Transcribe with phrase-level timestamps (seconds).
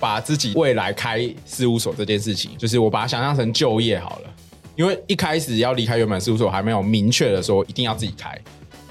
[0.00, 4.30] 把自己未来开事务所这件事情，就是我把它想象成就业好了。
[4.74, 8.36] 因为一开始要离开原本事务所，还没有明确的说一定要自己开。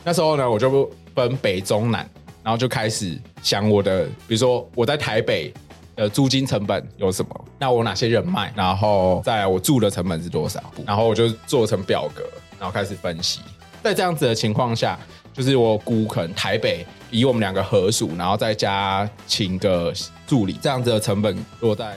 [0.03, 2.07] 那时候呢，我就分北中南，
[2.43, 5.52] 然后就开始想我的，比如说我在台北
[5.95, 12.23] 的租金成本有什么，那我哪些人脉，然后再来我住的成本是多少，然后我就做成表格，
[12.59, 13.39] 然后开始分析。
[13.81, 14.99] 在这样子的情况下，
[15.39, 19.93] 就是我估可能台北以我们两个合署，然后再加请个
[20.27, 21.95] 助理，这样子的成本落在。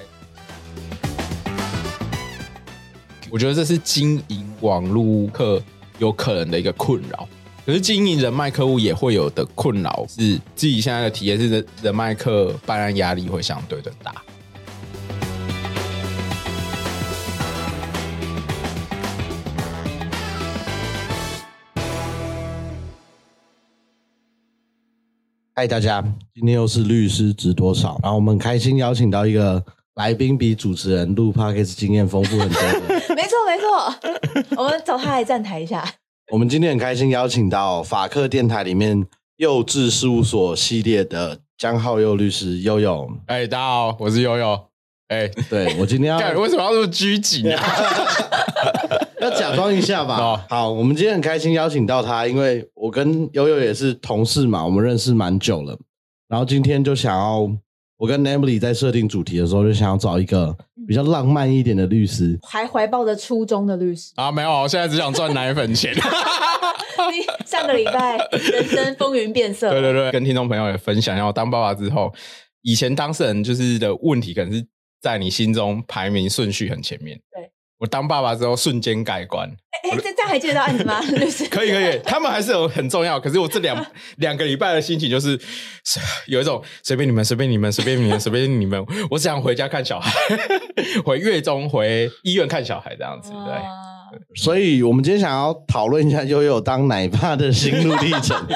[3.29, 5.61] 我觉得这是经营网络客
[5.99, 7.29] 有可能的一个困扰，
[7.67, 14.15] 可是经营人脉客户也会有的困扰，是自己现在的体验是人人脉客办案压力会相对的大。
[25.55, 26.03] 嗨，大家，
[26.35, 28.01] 今天又是律师值多少？
[28.03, 29.63] 然后我们开心邀请到一个。
[29.97, 32.63] 来宾比主持人录 podcast 经验丰富很多。
[33.15, 33.95] 没错没错，
[34.57, 35.87] 我们找他来站台一下。
[36.33, 43.07] 我们今天很开心邀请到法克电台里面幼稚事务所系列的江浩佑律师悠悠。
[43.27, 44.59] 哎，大家好，我是悠悠。
[45.09, 47.63] 哎，对我今天要 为什么要这么拘谨啊？
[49.23, 50.45] 要假装一下吧。
[50.49, 55.79] 好，我们今天很开心邀请到他，因为我跟悠悠也是同事嘛，我们认识蛮久了。
[56.29, 57.51] 然后今天就想要。
[57.99, 60.53] 我跟 Emily 在设定主题的时候，就想要找一个
[60.89, 65.95] 比较浪漫一点的律师，还怀抱着初衷的律师啊，没有，我现在只想赚奶粉钱。
[67.47, 72.13] 上个礼拜人生风云变色，对对对，跟听众朋友也分享，要当爸爸之后，
[72.63, 74.67] 以前当事人就是的问题，可能是
[75.01, 77.17] 在你心中排名顺序很前面。
[77.33, 77.53] 对。
[77.83, 79.51] 我当爸爸之后瞬间改观。
[79.83, 81.01] 哎，这这样还记得到案子吗？
[81.51, 83.19] 可以可以，他们还是有很重要。
[83.19, 83.85] 可是我这两
[84.19, 85.37] 两个礼拜的心情就是
[86.29, 88.81] 有一种随便你们，随便你们，随便你们，随便你们。
[89.11, 90.13] 我只想回家看小孩，
[91.05, 93.33] 回月中回医院看小孩这样子。
[93.33, 93.53] 对，
[94.35, 98.37] 所以我们今天想要讨论一下悠悠当奶爸的心路历程。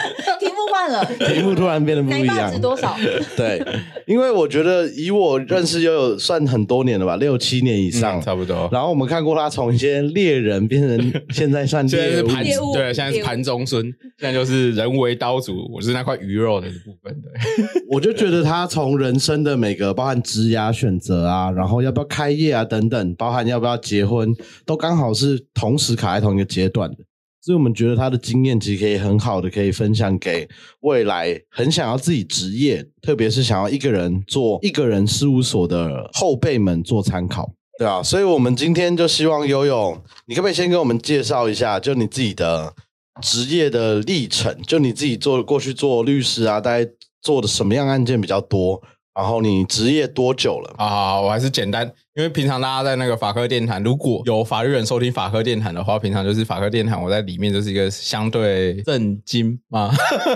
[0.41, 2.53] 题目换了题目，突然变得不一样。
[2.53, 2.97] 值多少？
[3.37, 3.63] 对，
[4.07, 8.69] 因为我觉得以我认识悠悠算很多年了吧，六七年以上，差不多。
[8.73, 13.85] 然后我们看过他从一些猎人变成现在算猎物，对，现在是盘中孙，
[14.19, 17.15] 现在就是人为刀俎，我是那块鱼肉的部分。
[17.23, 24.35] 对， 我就觉得他从人生的每个包含职涯选择啊，然后要不要开业啊等等，包含要不要结婚，
[24.65, 26.99] 都刚好是同时卡在同一个阶段的。
[27.43, 30.49] 所以我们觉得他的经验其实可以很好的可以分享给
[30.81, 37.49] 未来很想要自己职业，特别是想要一个人做一个人事务所的后辈们做参考，
[37.79, 42.75] 对啊，所以我们今天就希望游泳，你可不可以先给我们介绍一下，就你自己的
[43.23, 46.91] 职业的历程，就你自己做过去做律师啊，大概
[47.23, 48.83] 做的什么样案件比较多？
[49.17, 51.19] 然后你职业多久了啊？
[51.19, 59.91] 我还是简单，因为平常大家在那个法科电台，如果有法律人收听法科电台的话，平常就是法科电台，我在里面就是一个相对震惊嘛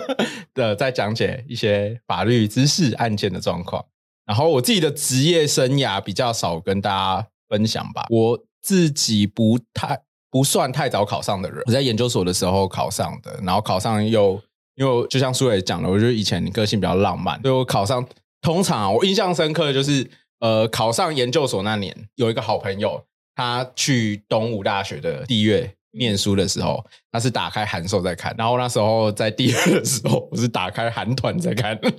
[0.55, 3.85] 的，在讲解一些法律知识案件的状况。
[4.25, 14.41] 然后我自己的职业生涯比较少跟大家分享吧，我自己不太不算太早考上的人，我在研究所的时候考上的，然后考上又
[14.77, 18.03] 因为就像苏伟讲的，我觉得以前你个性比较浪漫，所以我考上。
[18.41, 20.09] 通常我印象深刻的就是，
[20.41, 31.77] 呃，考上研究所那年，有一个好朋友，他去东吴大学的地月念书的时候，他是打开函授在看，然后那时候在地月的时候，我是打开韩团在看。
[31.81, 31.91] 对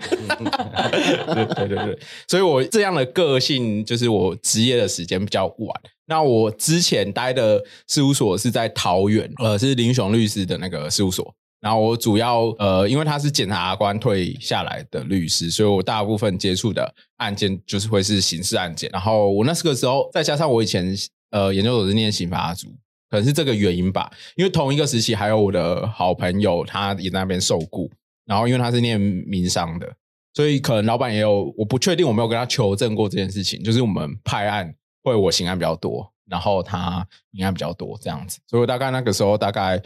[1.46, 5.82] 对对对，所以我这样的个性，就是我职业的时间比较晚。
[6.08, 11.34] 那我之前待的事务所是在桃园，呃，是林雄律师的那个事务所。
[11.62, 18.90] 然后我主要呃，因为他是检察官退下来的律师，所以我大部分接触的案件就是会是刑事案件。
[18.92, 20.92] 然后我那个时候再加上我以前
[21.30, 22.68] 呃研究所是念刑法组，
[23.12, 24.12] 可能是这个原因吧。
[24.36, 27.92] 因为同一个时期还有我的好朋友，他也在那边受雇。
[28.26, 29.88] 然后因为他是念民商的，
[30.34, 33.62] 所以可能老板也有，我不确定我没有跟他求证过这件事情。
[33.62, 34.74] 就是我们派案
[35.04, 38.40] 会我刑案比较多，然后他民案比较多这样子。
[38.48, 39.80] 所以大概那个时候大概。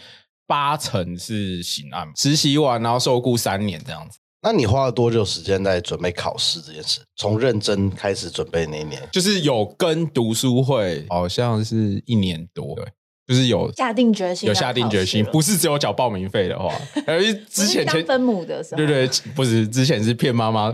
[0.48, 4.18] 八成是刑案，实习完然后受雇三年这样子。
[4.42, 7.02] 那你花了多久时间在准备考试这件事？
[7.16, 12.86] 从认真开始准备那一年，就是有跟读书会，好像是一年多，对，
[13.28, 16.72] 就是有下定决心，有下定决心，不是只有缴报名费的话，
[17.08, 20.72] 而之前前分母的时候，对对，不是之前是骗妈妈，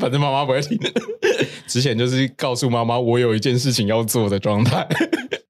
[0.00, 0.78] 反正妈妈不会听。
[1.68, 4.88] 之前就是告诉妈妈我有一件事情要做的状态。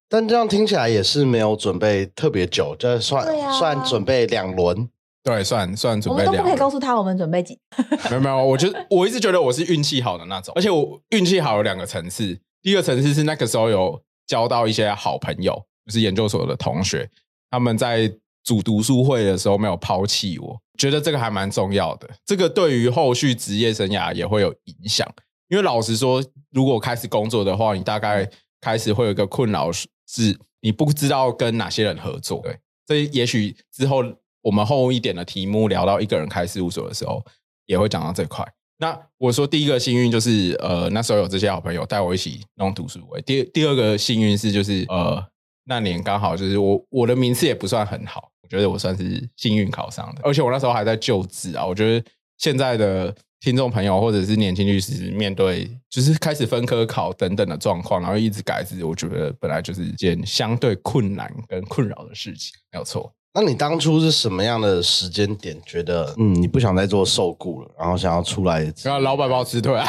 [0.09, 4.89] 但这样听起来也是没有准备特别久，就算算准备两轮，
[5.23, 7.59] 对，算算我们都不准备两个可以告诉他我们准备几。
[8.11, 12.39] 没有没有，我就我一直觉得我是运气好的那种，而且我运气好有两个层次。
[12.63, 15.55] 第一个层次是那个时候有交到一些好朋友，
[15.87, 17.09] 就是研究所的同学，
[17.51, 18.13] 他们在
[18.45, 22.09] 组读书会的时候没有抛弃我，觉得这个还蛮重要的。
[22.25, 25.09] 这个对于后续职业生涯也会有影响，
[25.49, 28.29] 因为老实说，如果开始工作的话，你大概
[28.61, 32.41] 开始会有一个困扰是，是你不知道跟哪些人合作。
[32.43, 34.05] 对，这也许之后
[34.43, 37.25] 我们后一点的题目聊到一个人开事务所的时候，
[37.67, 38.47] 也会讲到这块。
[38.79, 43.21] 那我说第一个幸运就是呃那时候有这些好朋友带我一起弄读书会。
[43.23, 45.25] 第第二个幸运是就是呃
[45.65, 51.65] 那年刚好就是我我的名次也不算很好，我觉得我算是幸运考上的，而且我那时候还在就职啊。
[51.65, 52.07] 我觉得
[52.37, 53.13] 现在的
[53.47, 63.13] 听众朋友或者是年轻律师面对就是开始分科考等等的状况，然后一直改制，我觉得本来就是一件相对困难跟困扰的事情，没有错。
[63.33, 68.65] 那你当初是什么样的时间点觉得，嗯，你不想再做受雇了，然后想要出来？
[68.83, 69.87] 然后老板把我辞退啊。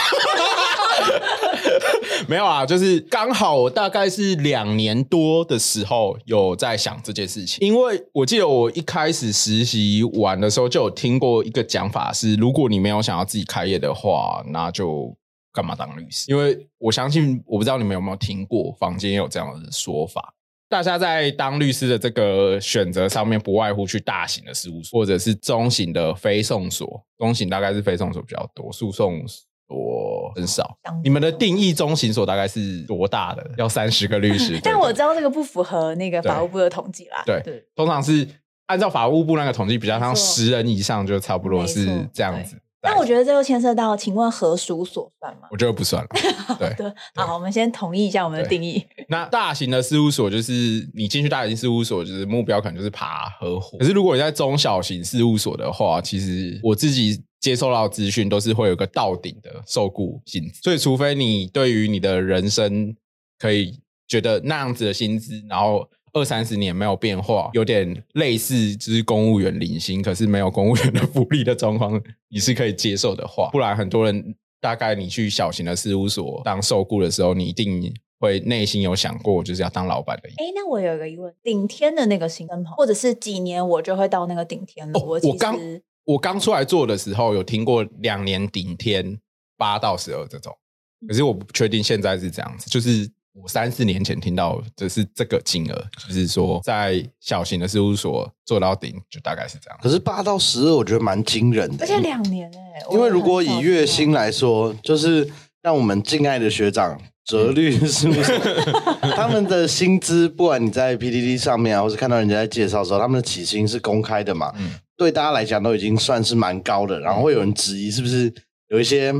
[2.30, 15.16] 没有啊，就是刚好我大概是两年多的时候有在想这件事情，因为我记得我一开始实习完的时候就有听过一个讲法是，如果你没有想要自己开业的话，那就
[15.54, 16.30] 干嘛当律师？
[16.30, 20.34] 因为我相信，我不知道你们有没有听过坊间有这样的说法。
[20.70, 27.02] 大家在当律师的这个选择上面，不外乎去大型的事务所，或者是中型的非讼所。
[27.18, 29.24] 中型大概是非讼所比较多，诉讼
[29.68, 30.78] 所很少。
[31.04, 33.46] 你们的定义中型所大概是多大的？
[33.58, 34.60] 要三十个律师？
[34.64, 37.24] 但我知道这个不符合那个法务部的统计啦。
[37.26, 38.28] 对对，通常是
[38.68, 42.56] 按照法务部那个统计，比较像十人以上，就差不多是这样子。
[42.80, 45.48] 但我觉得这又牵涉到，请问合属所算吗？
[45.52, 46.10] 我觉得不算了。
[46.58, 48.82] 对，对，好，我们先同意一下我们的定义。
[49.10, 53.78] 那大型的事务所就是你进去大型事务所，就是目标可能就是爬合伙。
[53.80, 62.96] 可是如果你在中小型事务所的话，其实我自己接受到的资讯都是会有个到顶的受雇薪资，所以除非你对于你的人生
[63.38, 80.30] 可以觉得那样子的薪资，然后二三十年没有变化，有点类似就是公务员领薪，可是没有公务员的福利的状况，你是可以接受的话，不然很多人大概你去小型的事务所当受雇的时候，你一定会内心有想过就是要当老板的。
[80.38, 85.00] 哎，那我有一个疑问，顶天的那个新灯泡，或者是几年我就会到那个顶天了？
[85.00, 89.20] 哦我我刚实我刚出来做的时候，有听过两年顶天
[89.58, 90.56] 八到十二这种，
[91.02, 92.70] 嗯可是我不确定现在是这样子。
[92.70, 99.78] 就是我三四年前听到的是这个金额，就是说在小型的事务所做到顶，就大概是这样。
[99.84, 101.84] 可是八到十二，我觉得蛮惊人的。
[101.84, 105.30] 而且两年哎，因为如果以月薪来说，就是
[105.62, 108.40] 让我们敬爱的学长哲律是不是，
[109.14, 117.00] 他们的薪资，不管你在 PDD 上面啊，或是看到人家在介绍的时候，他们的起薪是公开的嘛，嗯对大家来讲都已经算是蛮高的。
[117.00, 118.34] 然后会有人质疑是不是
[118.68, 119.14] 有一些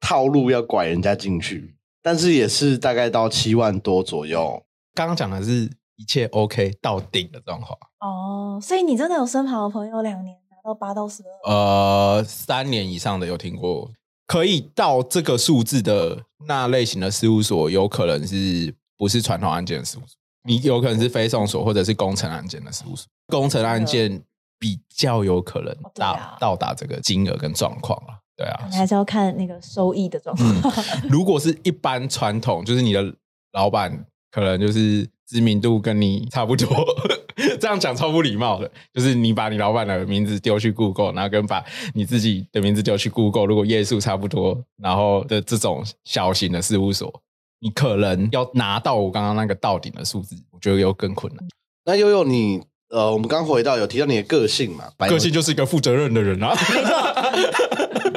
[0.00, 4.62] 套路要拐人家进去，但是也是大概到七万多左右。
[4.94, 11.52] 刚刚讲的是一切 OK 到顶的状况，哦，所以你真的有身旁的朋友两年拿到八到十二？
[11.52, 13.90] 呃，三年以上的有听过，
[14.26, 20.16] 可以到这个数字的那类型的事务所，有可能是不是传统案件的事务所？
[20.46, 24.22] 你有可能是非送所或者是工程案件的事务所，工程案件
[24.64, 28.16] 比较有可能达、啊到达这个金额跟状况啊。
[28.34, 30.74] 对啊还是要看那个收益的状嗯况。
[31.10, 33.14] 如果是一般传统，就是你的
[33.52, 36.66] 老板可能就是知名度跟你差不多，
[37.60, 38.70] 这样讲超不礼貌的。
[38.90, 47.22] 就是你把你老板的名字丢去 Google，然后跟把你自己的名字丢去 Google，如果页数差不多，然后的这种小型的事务所，
[47.60, 51.44] 你可能要拿到我刚刚那个到顶的数字，我觉得有更困难。
[51.84, 56.56] 那悠悠你呃，我们刚回到有提到你的个性嘛，白个性就是一个负责任的人啊，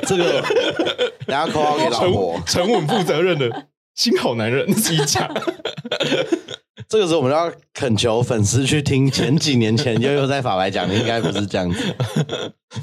[0.06, 0.42] 这个，
[1.26, 2.64] 等下扣号给老婆沉。
[2.64, 5.28] 沉稳负责任的 新好男人，自己讲。
[6.88, 11.96] 这个时候我们要恳求粉丝去听前几年前悠悠在法白讲的，应该不是这样子。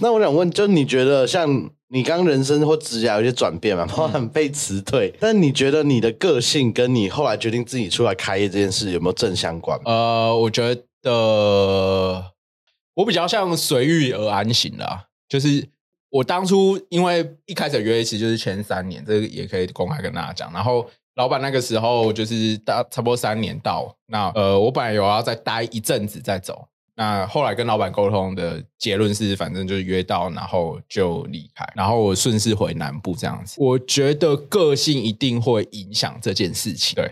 [0.00, 9.78] 那我想问，就你觉得像你刚人生或职业有一些转变嘛，包含被辞退，但你觉得你的个性跟你后来决定自己出来开业这件事有没有正相关？
[9.84, 12.32] 呃，我觉得的
[12.94, 15.68] 我比较像随遇而安型啦，就是
[16.10, 20.52] 我当初因为一开始约其实就是前三年，这个也可以公开跟大家讲。
[20.52, 26.66] 然后老板那个时候就是大差不多三年到，那呃，我本来有要再待一阵子再走。
[26.96, 33.56] 那后来跟老板沟通的结论是，反正就是约到，然后就离开，然后我顺势回南部这样子。
[33.58, 37.10] 我觉得个性一定会影响这件事情，对。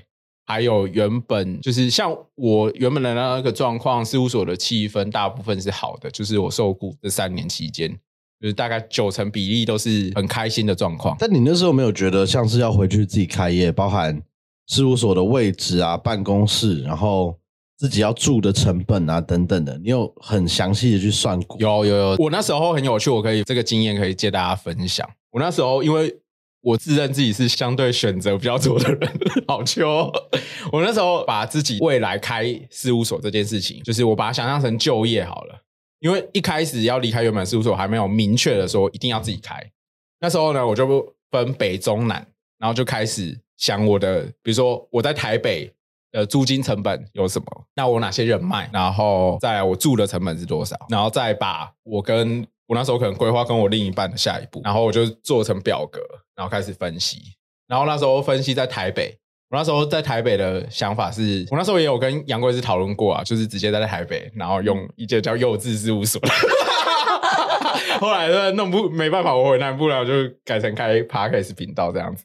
[0.52, 7.90] 还有原本就是像我原本的那个状况，事务所的气氛大部分是好的，就是我受雇这三年期间，
[8.38, 11.16] 就是大概九成比例都是很开心的状况。
[11.18, 14.23] 但你那时候没有觉得像是要回去自己开业，包含
[14.66, 17.35] 事务所的位置啊、办公室，然后
[17.78, 21.56] 自己要住的成本啊等等的，你有很详细的去算过？
[21.59, 25.09] 有有有，我那时候很有趣，我可以这个经验可以借大家分享。
[25.30, 26.14] 我那时候因为
[26.62, 30.11] 我自认自己是相对选择比较多的人， 好秋。
[30.73, 35.59] 我那时候把自己未来开事务所这件事情，就是我把它想象成就业好了。
[35.99, 39.54] 因为一开始要离开原本事务所，还没有明确的说一定要自己开。
[40.21, 42.26] 那时候呢，我就分北中南，
[42.59, 45.73] 然后就开始想我的，比如说我在台北
[46.11, 56.00] 的租金成本有什么，那我哪些人脉，然后再来我住的成本是多少，然后再把我跟我那时候可能规划跟我另一半的下一步，然后我就做成表格，
[56.35, 57.19] 然后开始分析。
[57.69, 59.14] 然后那时候分析在台北，
[59.50, 66.19] 我那时候在台北的想法是，我那时候也有跟杨贵志讨论过啊，就是直接在台北，然后用一间叫幼稚事务所。
[68.00, 70.12] 后来呢，弄不没办法，我回南部了，就
[70.43, 72.25] 改成开 podcast 频道这样子。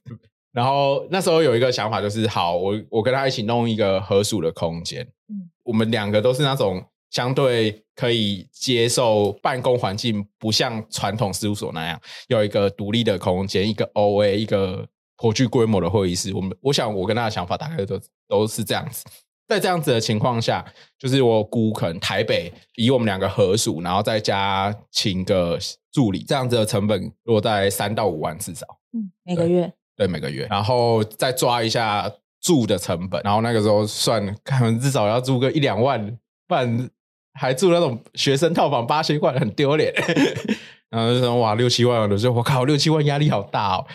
[0.53, 5.03] 然后那时候有一个想法，就是好，我我跟他一起弄一个合署的空间。
[5.27, 14.85] 嗯，我们两个都是那种相对可以接受办公环境，不像传统事务所那样有一个独立的空间，一个 OA，一个
[15.15, 16.33] 颇具规模的会议室。
[16.33, 19.05] 我们我想我跟他的想法大概都都是这样子。
[19.47, 20.65] 在这样子的情况下，
[20.99, 25.57] 就是我估可能台北以我们两个合署，然后再加请个
[25.91, 28.67] 助理，这样子的成本落在三到五万至少。
[28.91, 29.71] 嗯，每个月。
[29.95, 36.05] 对，每个月，然后再抓一下住的成本，然后那个时候算，可能至少要住个一两万，
[36.45, 36.89] 不然
[37.37, 39.93] 还住那种学生套房八千块，很丢脸。
[40.89, 43.85] 然后就说哇，六七万，我就我靠，六七万压力好大哦。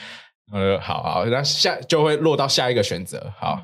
[0.52, 3.58] 呃，好好，那下就会落到下一个选择，好。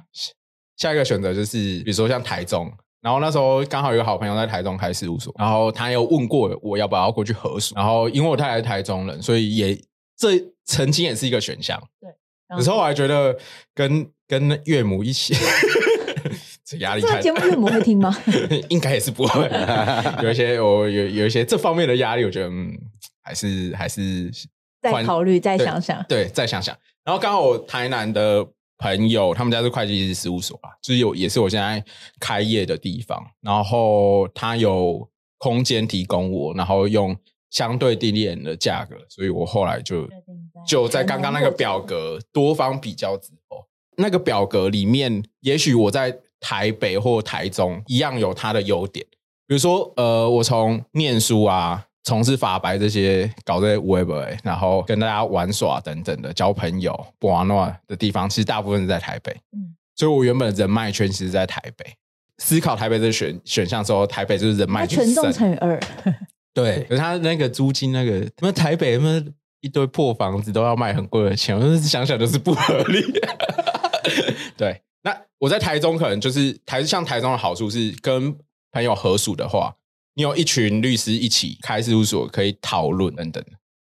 [0.78, 9.74] 下一个选择就是，比如说像台中，然后那时候刚好有个好朋友在台中开事务所，然后他有问过我要不要过去合署，然后因为我太太是台中人，所以也
[10.16, 11.76] 这曾经也是一个选项。
[12.00, 13.36] 对，有时候我还觉得
[13.74, 15.34] 跟跟岳母一起，
[16.68, 17.00] 这压力。
[17.00, 18.14] 这节目岳母会听吗？
[18.68, 19.48] 应该也是不会，
[20.22, 22.72] 有一些我有有一些这方面的压力，我觉得嗯，
[23.22, 24.30] 还是还是
[24.82, 26.76] 再考虑再想想，对，再想想。
[27.04, 28.46] 然后刚好我台南的。
[28.80, 31.84] 朋友，他们家是会计师事务所啊，就是有也是我现在
[32.20, 33.20] 开业的地方。
[33.40, 35.04] 然后他有
[35.38, 37.16] 空间提供我，然后用
[37.50, 40.08] 相对低廉的价格，所以我后来就
[40.64, 49.04] 就在刚刚那个表格多方比较之后，那个表格里面，也许我在台北或台中一样有它的优点，
[49.46, 51.84] 比如说呃，我从念书啊。
[52.04, 54.10] 从事法白这些搞这些 web，
[54.42, 59.30] 然后跟大家玩耍等等的交朋友、不玩闹的地方，其实大部分是在台北。
[59.52, 61.84] 嗯，所以我原本人脉圈其实在台北。
[62.38, 65.04] 思考台北这选选项之后，台北就是人脉圈。
[65.04, 65.78] 权重乘以二。
[66.54, 69.22] 对，可是他那个租金那个，那台北那
[69.60, 73.02] 一堆破房子都要卖很贵的钱，我想想都是不合理。
[74.56, 78.36] 对，那我在台中可能就是台像台中的好处是跟
[78.72, 79.74] 朋友合署的话。
[80.14, 83.44] 你有一群律师一起开事务所，可以讨论等等。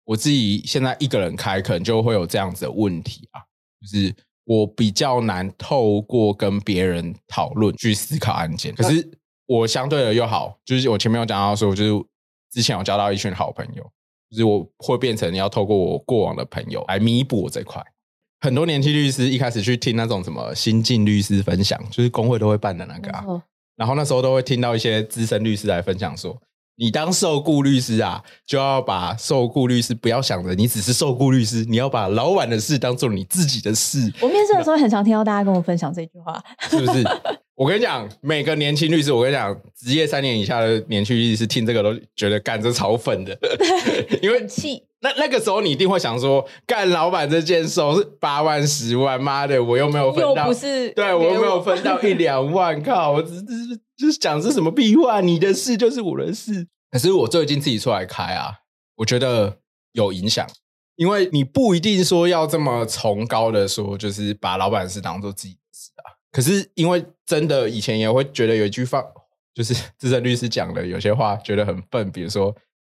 [0.05, 3.41] 我自己现在一个人开，可能就会有这样子的问题啊，
[3.81, 8.75] 就是我比较难透过跟别人讨论去思考案件。
[8.75, 9.09] 可是
[9.47, 12.05] 我相对的又好，就是我前面有讲到说，就是
[12.51, 13.83] 之前有交到一群好朋友，
[14.29, 17.83] 就是我会变成要透过我过往的朋友来弥补我这块。
[18.41, 23.25] 很多年轻律师一开始去听那种什么新进律师分享，就是工会都会办的那个啊。
[23.75, 26.37] 然后那时候都会听到一些资深律师来分享说
[26.75, 37.03] ：“你当受雇律师啊，就要把受雇律师不要想着你只是受雇律师，你要把老板的事当做你自己的事。”我面试的时候很常听到大家跟我分享这句话， 是不是？
[37.55, 43.37] 我跟你讲，每个年轻律师，我跟你讲，职业三年以下的年轻律师听这个都觉得干着炒粉的，
[44.21, 44.83] 因为气。
[45.01, 53.43] 那那个时候你一定会想说，干老板这件事是八万十万，妈的，我又没有分到，不是对我又没有分到一两万， 靠，我只是
[53.95, 56.67] 就是讲是什么屁话，你的事就是我的事。
[56.91, 58.51] 可是我最近自己出来开啊，
[58.97, 59.59] 我觉得
[59.93, 60.45] 有影响，
[60.97, 66.19] 因为你不一定说要这么崇高的说，就是把老板的事当做自己的事啊。
[66.31, 69.01] 可是因为真的以前也会觉得有一句话，
[69.53, 72.53] 就是资深律师讲的有些话觉得很笨，比如说。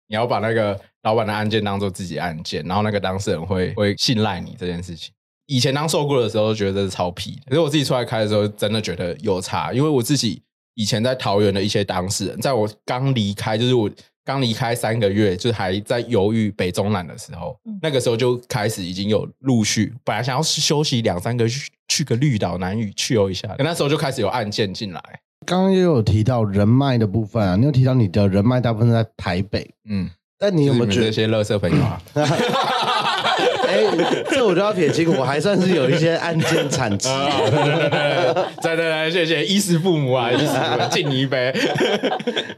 [0.08, 5.12] 你要把那个老板的案件当做自己案件，然后那个当事人会会信赖你这件事情。
[5.46, 10.42] 以前当受雇的时候觉得这是超屁，可是我自己出来开的时候真的觉得有差，因为我自己
[10.74, 13.90] 以前在桃园的一些当事人，在我刚离开，就是我
[14.24, 25.20] 刚离开三个月，就是还在犹豫北中南的时候，嗯那个时候就开始已经有陆续，本来想要休息两三个月去去个绿岛、南屿去游一下，可那时候就开始有案件进来。
[25.46, 30.08] 刚刚也有提到人脉的部分啊，你有提到你的人脉大部分在台北，嗯，
[30.38, 31.06] 但你有没有就是觉得？
[31.06, 32.00] 这些乐色朋友啊？
[33.66, 33.82] 哎，
[34.30, 37.08] 这我就要撇清，我还算是有一些案件产值。
[37.08, 41.52] 啊， 对对对对对，对对对，谢谢衣食父母啊， 衣食父母，敬你一杯。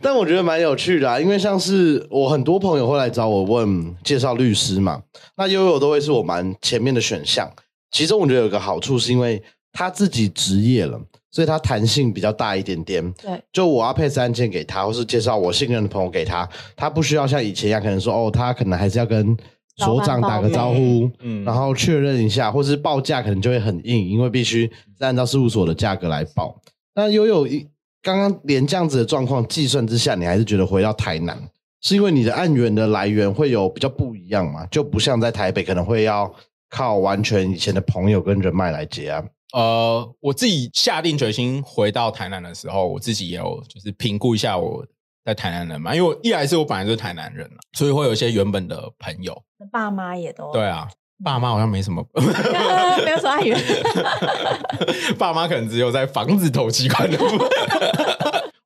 [0.02, 5.00] 但我觉得蛮有趣的啊，因为像是我很多朋友会来找我问介绍律师嘛，
[5.36, 7.50] 那悠悠都会是我蛮前面的选项。
[7.90, 9.42] 其中我觉得有个好处是因为
[9.76, 10.98] 他自己职业了，
[11.30, 13.12] 所以他弹性比较大一点点。
[13.12, 19.36] 对，就我要配置案件给他，或是介绍我信任的朋友给他，他不需要像以前一样，可能说哦，他可能还是要跟
[19.76, 24.62] 所长打个招呼，嗯然后确认一下，或是报价可能就会很硬，因为必须
[24.98, 26.58] 是按照事务所的价格来报。
[26.94, 27.68] 那悠悠一
[28.02, 31.38] 刚刚连这样子的状况计算之下，你还是觉得回到台南，
[31.82, 34.64] 是因为你的案源的来源会有比较不一样嘛？
[34.70, 36.32] 就不像在台北可能会要
[36.70, 39.28] 靠完全以前的朋友跟人脉来结案。
[39.52, 44.84] 呃，我自己下定决心回到台南的时候，我自己也有就是评估一下我
[45.24, 49.42] 在台南人嘛，因为我一来是我本来就是台南人嘛，所以会有一些原本的朋友。
[49.70, 50.88] 爸妈也都对啊，
[51.24, 52.04] 爸妈好像没什么，
[53.04, 53.58] 没有什么爱人。
[55.16, 57.48] 爸妈可能只有在房子投机款的部分。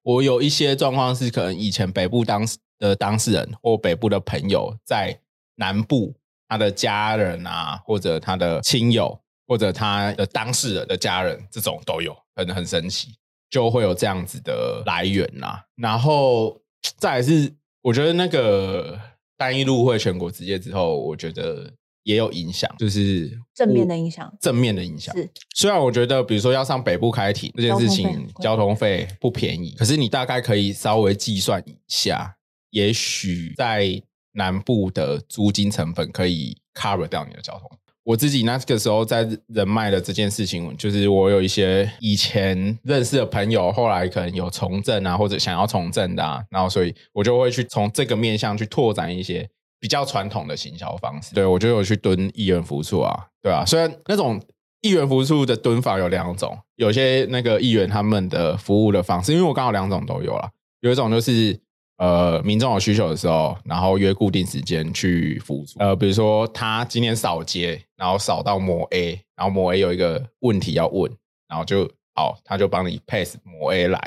[0.02, 2.42] 我有一些状况是，可能以前北部当
[2.78, 5.20] 的当事人或北部的朋友在
[5.56, 6.14] 南部，
[6.48, 13.08] 他的家人啊，或者他的亲友，或者他的当事人的家人，这种都有，很很神奇，
[13.50, 15.64] 就会有这样子的来源啦。
[15.74, 16.56] 然后
[16.98, 17.52] 再来是，
[17.82, 18.96] 我觉得那个
[19.36, 21.68] 单一入会全国职业之后，我觉得
[22.04, 25.12] 也有影响，就是正面的影响正面的影响。
[25.16, 32.36] 是虽然我觉得，比如说要上北部开庭这件事情，交交通费不便宜，可是你大概可以稍微计算一下，
[32.70, 34.00] 也许在
[34.34, 37.68] 南部的租金成本可以 cover 掉你的交通。
[38.10, 49.48] 我自己那个时候在人脉的这件事情，就是我有一些以前认识的朋友，后来可能有从政啊，或者想要从政的啊，然后所以我就会去从这个面向去拓展一些
[49.78, 51.36] 比较传统的行销方式。
[51.36, 54.42] 对我就有去蹲议员服务处啊，对啊，虽然那种
[54.80, 61.56] 议员服务处的蹲法有两种，有些那个议员他们的服务的方式，因为我刚好两种都有啦，有一种就是
[62.00, 71.12] 呃民众有需求的时候，然后约固定时间去服务处，呃，比如说他今天扫街，然后扫到模 A，然后模 A 有一个问题要问，
[71.46, 73.98] 然后就好，他就帮你 pass 模 A 来，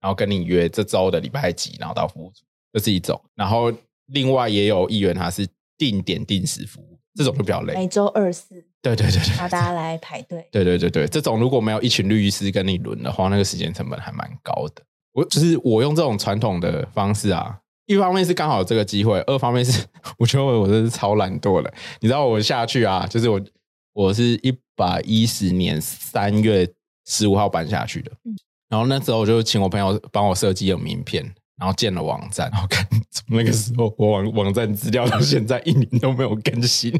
[0.00, 3.20] 然后跟你约这周的礼拜几，然后到服务组，这是一种。
[3.34, 3.70] 然后
[4.06, 7.74] 另外也有议员他是定点定时服务，这种就比较累。
[7.74, 10.48] 每周二四，对对对对，然后大家来排队。
[10.50, 14.82] 对对对对，这种如果没有一群律师跟你轮的话，那个时间成本还蛮高的。
[15.12, 19.84] 我就是我用这种传统的方式啊，一方面是刚好有这个机会，二方面是
[20.18, 21.72] 我觉得我真是超懒惰的。
[22.00, 23.40] 你知道我下去啊，就是我
[23.92, 26.66] 我是一百一十年三月
[27.06, 28.34] 十五号搬下去的，嗯
[28.70, 31.22] 然后那时候我就请我朋友帮我设计了名片，
[31.58, 36.90] 然后建了网站，然后看从那个时候我网网站资料到现在一年都没有更新。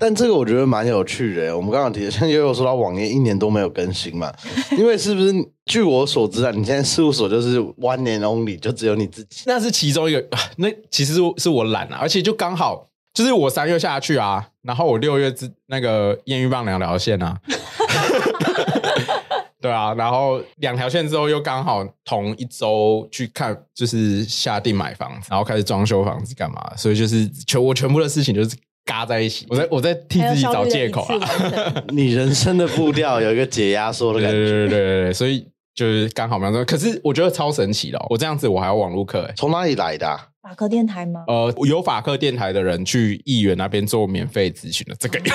[0.00, 1.54] 但这个我觉得蛮有趣的。
[1.54, 4.32] 我们刚刚提的，像悠悠说到网页一年都没有更新嘛，
[4.76, 5.32] 因为是不是？
[5.66, 9.44] 据我所知啊，你现在事务所就是 one 年 only，就只有你自己。
[9.46, 17.38] 那是其中一个，啊 那其实是是我懒啊，而且就刚好就是我三月下去啊，然后我六月之那个艳遇棒两条线啊，
[19.62, 31.84] 对啊，然后两条线之后又刚好同一周去看，就是下定买房子，然后开始装修房子干嘛，所以就是全我全部的事情就是嘎在一起，我在我在替自己找借口啊。
[31.90, 34.36] 你人生的步调有一个解压缩的感觉。
[34.36, 41.24] 对对对对对，所以就是刚好没有，可是我觉得超神奇的哦、我这样子我还要网络课、欸，从哪里来的啊、法科电台吗？
[41.28, 45.34] 呃，有法科电台的人去议员那边做免费咨询的，这个有。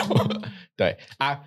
[0.75, 1.39] 对啊，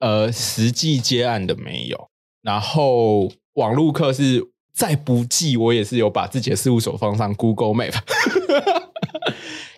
[0.00, 2.08] 呃，实际接案的没有。
[2.42, 7.94] 然后网路课是再不济，我也是有把自己的事务所放上 Google Map，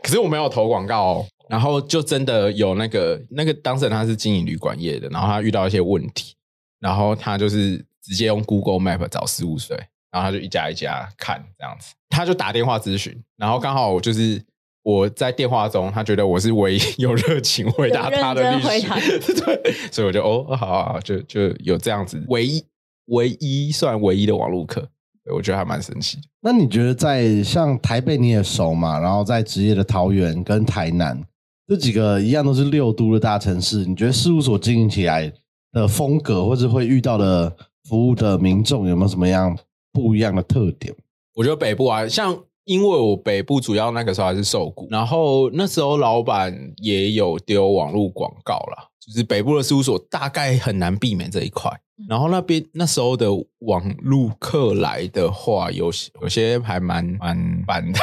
[0.02, 1.26] 可是我没有投广告哦。
[1.52, 6.34] 然后就真的有那个那个当事人他是经营旅馆业的，然后他遇到一些问题，
[6.80, 9.76] 然后他就是直接用 Google Map 找事务所，
[10.10, 14.42] 然后他就一家一家看这样子，他就打电话咨询，然后刚好我就是
[14.82, 22.64] 我在电话中，他觉得我是唯一有热情回答他的律师， 对，所以我就哦，好好好，就就有这样子唯一
[23.08, 24.88] 唯一算唯一的网络课，
[25.30, 26.22] 我觉得还蛮神奇的。
[26.40, 28.98] 那你觉得在像台北你也熟嘛？
[28.98, 31.22] 然后在职业的桃园跟台南
[31.68, 35.32] 这几个一样都是六都的大城市，你觉得事务所经营起来
[35.72, 37.54] 的风格，或者会遇到的
[37.88, 39.56] 服务的民众有没有什么样
[39.92, 40.94] 不一样的特点？
[41.34, 51.70] 我觉得北部啊，像因为我北部主要那个时候还是受雇，然后那时候老板也有丢网络广告啦，就是北部的事务所大概很难避免这一块。
[52.08, 53.28] 然后那边那时候的
[53.60, 57.98] 网路客来的话，有些有些还蛮蛮板的，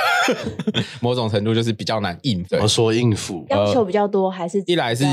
[1.01, 2.55] 某种程度就是比较难应付。
[2.57, 2.67] 我。
[2.67, 3.45] 说应付？
[3.49, 5.03] 要求比较多，还是一来是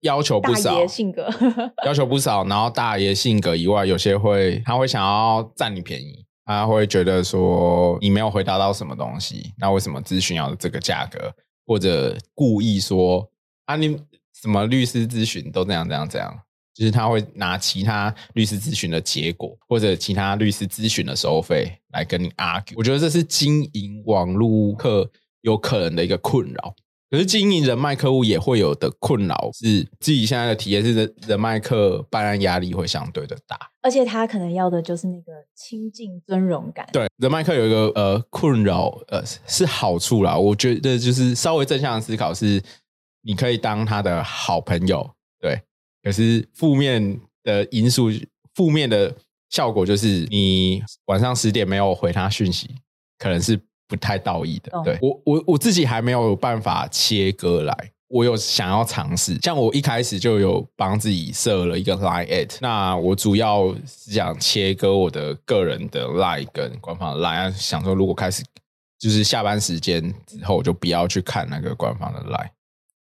[0.00, 1.28] 要求不大少，爷性格？
[1.84, 11.32] 要求不少，然后大爷性格以外，有些会他会想要占你便宜，他会觉得说你没有回答到什么东西，那为什么咨询要这个价格？
[11.66, 13.26] 或者故意说
[13.64, 13.98] 啊，你
[14.34, 16.38] 什么律师咨询都这样这样这样，
[16.74, 22.74] 就是他会拿其他律师咨询的结果或者其他律师咨询的收费来跟你 argue。
[22.76, 25.08] 我觉得这是经营网络客
[25.42, 26.74] 有可能的一个困扰。
[27.10, 33.56] 可是经营人脉客户也会有的困扰，是自己现在的体验是人人脉客办案压力会相对的大。
[33.82, 36.88] 而且他可能要的就是那个亲近尊荣感。
[36.92, 40.36] 对，人脉客有一个呃困扰，呃是是好处啦。
[40.36, 42.60] 我觉得就是稍微正向的思考是，
[43.22, 45.08] 你可以当他的好朋友，
[45.38, 45.60] 对。
[46.04, 48.10] 可是负面的因素，
[48.54, 49.12] 负面的
[49.48, 52.70] 效果就是你晚上十点没有回他讯息，
[53.18, 54.70] 可能是不太道义的。
[54.70, 57.90] 懂对我我我自己还没有办法切割来。
[58.08, 68.44] 我有想要尝试，像我一开始就有帮自己设了一个 Line at，那我主要是想切割我的个人的 Line 跟官方的 Line，想说如果开始
[69.00, 72.50] 就是下班时间之后，就不要去看那个官方的 Line。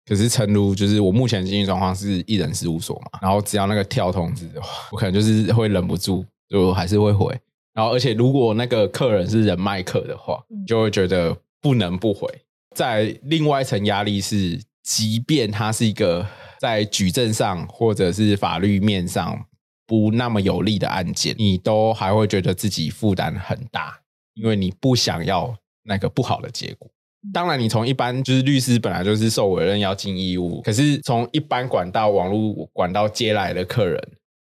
[0.06, 7.34] 可是，诚如就是我目前的经济状况是艺人事务所嘛，然后只要那个跳通知，哇我可能就是会忍不住，就还是会回。
[7.72, 12.28] 然后，而且如果那个客人是人脉客的话，嗯就会觉得不能不回。
[12.76, 16.26] 在另外一层压力是，即便他是一个
[16.60, 19.44] 在举证上或者是法律面上
[19.86, 23.98] 不那么有利的案件，你都还会觉得自己负担很大，
[24.34, 26.90] 因为你不想要那个不好的结果。
[27.32, 33.98] 当然，你从一般就是律师本来就是受委任要尽义务，可是从一般管道、网络管道接来的客人，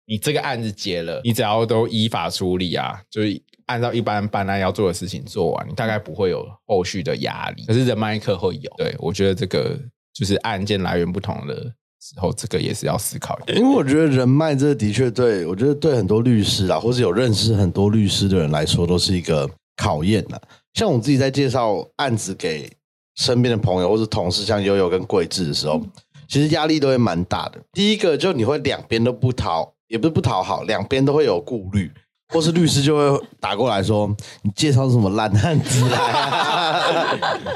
[0.07, 7.65] 你这个案子结了，你只要都依法处理啊，就是按照一般办案要做的事情做完，你大概不会有后续的压力。
[7.65, 9.79] 可是人脉客会有，对我觉得这个
[10.13, 11.55] 就是案件来源不同的
[12.01, 13.59] 时候，这个也是要思考一下。
[13.59, 20.39] 因为我觉得人脉这的确对我觉得对很多律师啊，或者有认识很多律师的人来说，都是一个考验呐。
[20.73, 22.71] 像我自己在介绍案子给
[23.15, 25.81] 身边的朋友或是同事，像悠悠跟桂智的时候，
[26.27, 27.59] 其实压力都会蛮大的。
[27.73, 31.91] 第一个就你会两边都不讨，也不是不讨好，两边都会有顾虑。
[32.33, 34.09] 或是律师就会打过来说
[34.41, 36.79] ：“你介绍什么烂案子来、啊？”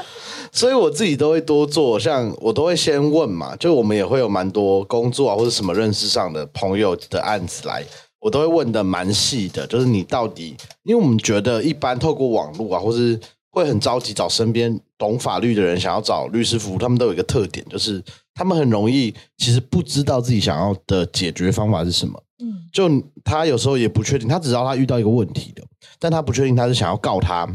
[0.52, 7.82] 所以我自己都会多做，像我都会先问嘛，就我们也会有蛮多工作啊或者什么认识上的朋友的案子来，
[8.20, 13.18] 我都会问的蛮细的，就是你到底，因为我们觉得一般透过网络啊，或是
[13.50, 18.02] 会很着急找身边懂法律的人想要找律师服务，他们都有一个特点，就是
[18.34, 22.22] 他们很容易其实不知道自己想要的解决方法是什么。
[22.42, 22.88] 嗯，就
[23.24, 25.62] 他有时候也不确定，他只知道他遇到一个问题的，
[25.98, 27.48] 但他不确定他是想要告他，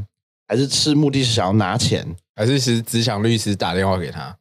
[0.48, 2.16] 还是是目的是想要拿钱。
[2.34, 4.36] 还是是只想律师打电话给他，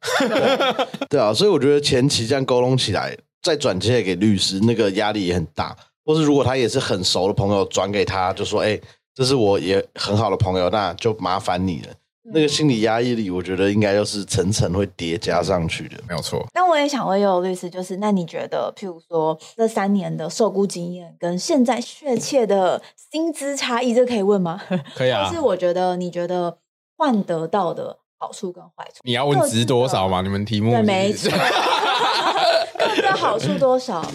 [1.07, 5.75] 对啊，所以我觉得前期这样沟通起来，再转接给律师，那个压力也很大。
[6.05, 8.79] 或是如果他也是很熟的朋友，转给他，就说：“哎、
[9.13, 11.89] 这是我也很好的朋友，那就麻烦你了。”
[12.33, 15.97] 那个心理压抑力，我觉得应该又是层层会叠加上去的。
[16.07, 16.45] 没有错。
[16.53, 24.61] 那我也想问悠悠律师，就是那你觉得，譬如说这三年的受雇经验跟现在确切的薪资差异，这可以问吗？
[24.95, 26.55] 可以啊就是我觉得，你觉得
[26.95, 30.21] 换得到的好处跟坏处，你要问值多少吗？
[30.21, 31.31] 你们题目没错，
[32.77, 34.05] 各自的好处多少？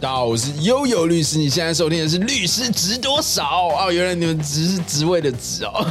[0.00, 3.42] 大家好，我是悠悠律师，你现在收听的是《律师值多少》
[3.76, 5.86] 哦，原来你们值是职位的值哦。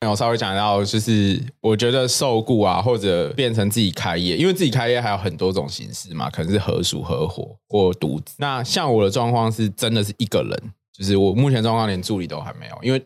[0.10, 8.34] 我稍微讲到，就是我觉得受雇啊，或者变成自己开业，因为自己开业还有很多种形式嘛，可能是合属、合伙或独资。
[8.38, 12.98] 那像我的状况是真的是一个人，就是我目前状况连助理都还没有，因为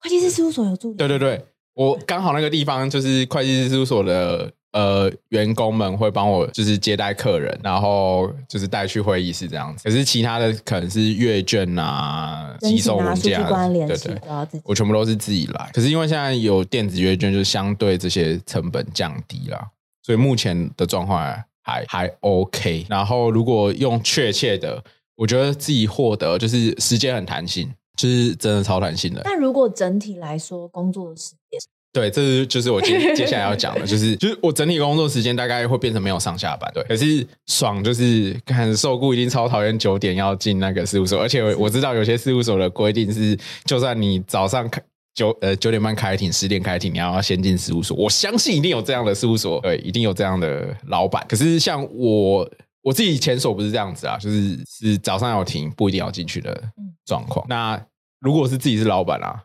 [0.00, 9.82] 会计师事务所有助理，对对对，我刚好那个地方就是会计师事务所的呃员工们会帮我就是接待客人，然后就是带去会议室这样子。
[9.82, 14.60] 可是其他的可能是阅卷啊、申寄送请啊、数据文件啊，关联系对对。
[14.64, 15.70] 我全部都是自己来。
[15.72, 19.58] 可是因为现在有电子阅卷，就相对这些成本降低了，
[20.02, 21.18] 所以目前的状况
[21.62, 22.86] 还还 OK。
[22.88, 24.82] 然后如果用确切的，
[25.16, 29.20] 我觉得自己获得就是时间很弹性，就是真的超弹性的。
[29.24, 31.60] 但如果整体来说，工作的时间
[31.92, 36.84] 对，这是就是我接 接下来要讲的，就是就是我整体工作时间大概会变成没有上下班，对。
[36.84, 44.80] 可是爽就是看受雇一定超讨厌九点要进那个事务所，而且我我知道有些事务所的规定是，就算你早上开
[45.14, 47.96] 九呃九点半开庭，十点开庭，你要先进事务所。
[47.96, 51.26] 我相信一定有这样的事务所，对，一定有这样的老板。
[51.28, 52.48] 可是像我
[52.82, 56.62] 我自己前所不是这样子啊，就是是早上要停，不一定要进去的
[57.04, 57.44] 状况。
[57.48, 57.84] 那
[58.20, 59.42] 如果是自己是老板啊。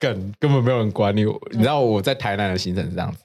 [0.00, 3.18] 根根本没有人管你，你知道我在台南的行程是这样子，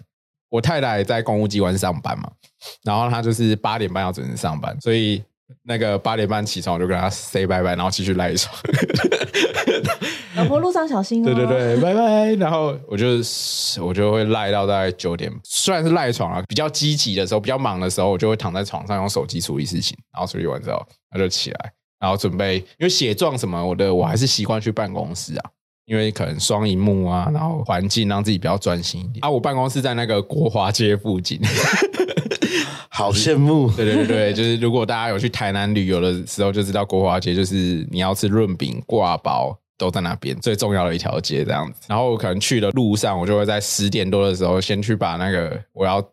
[0.50, 2.30] 我太太在公务机关上班嘛，
[2.84, 5.24] 然后她就是八点半要准时上班，所以
[5.64, 8.54] 那个八点半起床我就跟她 say 拜拜，然后继续赖床。
[10.36, 11.26] 老婆路上小心哦。
[11.34, 12.34] 对对对，拜拜。
[12.34, 13.06] 然后我就
[13.82, 25.52] 我就会赖到大概九点，虽然是赖床啊，比较积极的时候，比较忙的时候，我就会躺在床上用手机处理事情，然后处理完之后，他就起来，然后准备因为写状什么，我的我还是习惯去办公室啊。
[25.86, 29.30] 因为可能双荧幕啊，然后环境让自己比较专心一点啊。
[29.30, 31.40] 我办公室在那个国华街附近，
[32.90, 33.70] 好羡慕。
[33.78, 41.82] 对对对对，就是如果大家有去台南旅游的时候，就知道国华街就是你要吃润饼、挂包都在那边最重要的一条街这样子。
[41.88, 46.04] 然后可能去的路上，我就会在十点多的时候先去把那个我要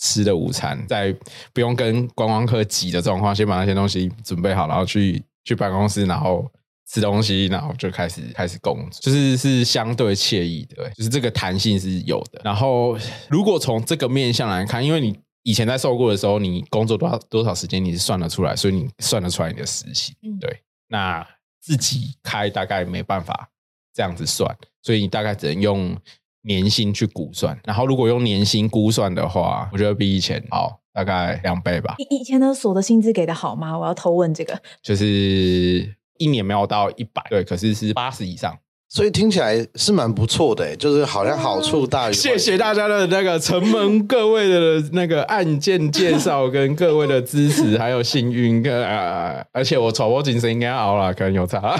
[0.00, 1.14] 吃的午餐，在
[1.52, 6.50] 不用跟观光客挤的状况，先把那些东西准备好，然后去去办公室，然后。
[6.92, 12.40] 吃东西，然后就开始开始工作，就是是相对惬意的，就是这个弹性是有的。
[12.44, 12.98] 然后，
[13.28, 20.12] 如果从这个面向来看，因为你以前在受雇的时候，你工作多少多少时间，你是算得出来，所以你算得出来你的时薪。
[20.40, 21.24] 对，那
[21.60, 23.48] 自己开大概没办法
[23.94, 25.96] 这样子算，所以你大概只能用
[26.42, 27.56] 年薪去估算。
[27.64, 31.94] 然后，如果用年薪估算的话，我觉得比以前好大概两倍吧。
[31.98, 33.78] 以以前的所得薪资给的好吗？
[33.78, 35.94] 我要偷问这个，就是。
[36.20, 38.54] 一年没有到一百，对，可是是八十以上，
[38.90, 42.12] 所以听起来是蛮不错的，就是好像好处大于。
[42.12, 51.74] 谢谢大家的那个承蒙各位的那个案件介绍跟各位的支持，还有幸运，呃，而且我传播精神应该熬了，可能有差。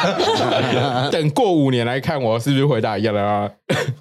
[1.12, 3.50] 等过五年来看，我是不是回答一样的啊？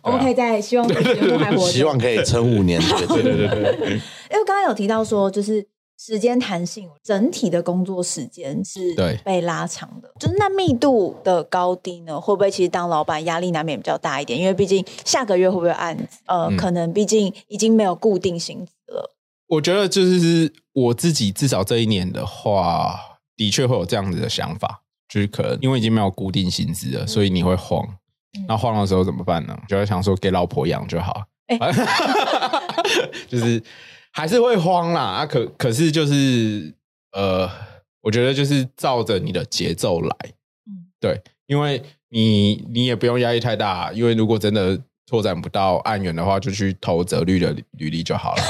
[0.02, 2.80] 我们可以在希望节目还活，希望可以撑五年。
[3.10, 5.68] 对对对 对，因为刚刚有提到说，就是。
[6.02, 8.80] 时间弹性，整体的工作时间是
[9.26, 10.10] 被拉长的。
[10.18, 14.40] 就是那密度的高低呢，会不会其实当老板压力难免比较大一点？
[14.40, 16.20] 因为毕竟下个月会不会案子？
[16.28, 19.14] 呃，可能毕竟已经没有固定薪资了。
[19.48, 22.98] 我觉得就是我自己至少这一年的话，
[23.36, 27.86] 的确会有这样子的想法，就是可能因为已经没有固定薪资了，所以你会慌。
[28.48, 29.60] 那慌的时候怎么办呢？
[29.68, 31.24] 就会想说给老婆养就好。
[33.28, 33.62] 就是。
[34.12, 35.26] 还是会慌啦啊！
[35.26, 36.74] 可可是就是
[37.12, 37.50] 呃，
[38.02, 40.16] 我觉得就是照着你的节奏来，
[40.68, 48.44] 嗯，对，因为你你也不用压力太大，因为如果真的拓展不到案源的话，就去投折率的履历就好了。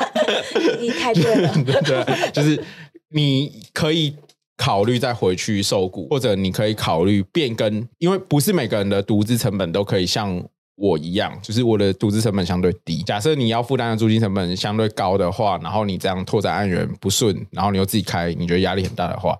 [0.80, 2.62] 你太对了， 对，就是
[3.10, 4.16] 你可以
[4.56, 10.42] 考虑再回去受雇，或者你可以考虑变更，因为不是每个人的独资成本都可以像。
[10.76, 13.02] 我一样，就是我的独资成本相对低。
[13.02, 19.34] 假设你要负担的租金成本相对高的话，然后你这样拓展案源不顺，然后你又自己开，你觉得压力很大的话，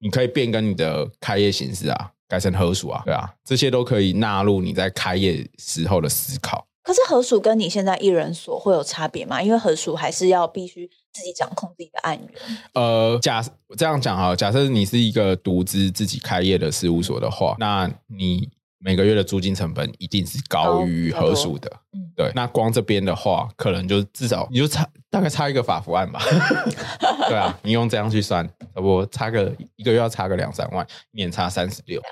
[0.00, 6.66] 你可以变更你的开业形式啊，改成合署啊，对啊，这些都可以纳入你在开业时候的思考。
[6.82, 9.40] 可是合署跟你现在一人所会有差别吗？
[9.40, 12.58] 因为合署还是要必须自己掌控自己的案源。
[12.74, 13.42] 呃，假
[13.78, 18.50] 这样讲哈，假设你是一个独资自己开业的事务所的话，那你。
[18.84, 21.70] 每个月的租金成本一定是高于合署的，
[22.16, 22.32] 对。
[22.34, 26.20] 那光这边的话，可能就至少你就差大概差一个法服案吧，
[27.28, 27.56] 对啊。
[27.62, 32.02] 你用这样去算，我差个一个月要差个两三万，年差三十六。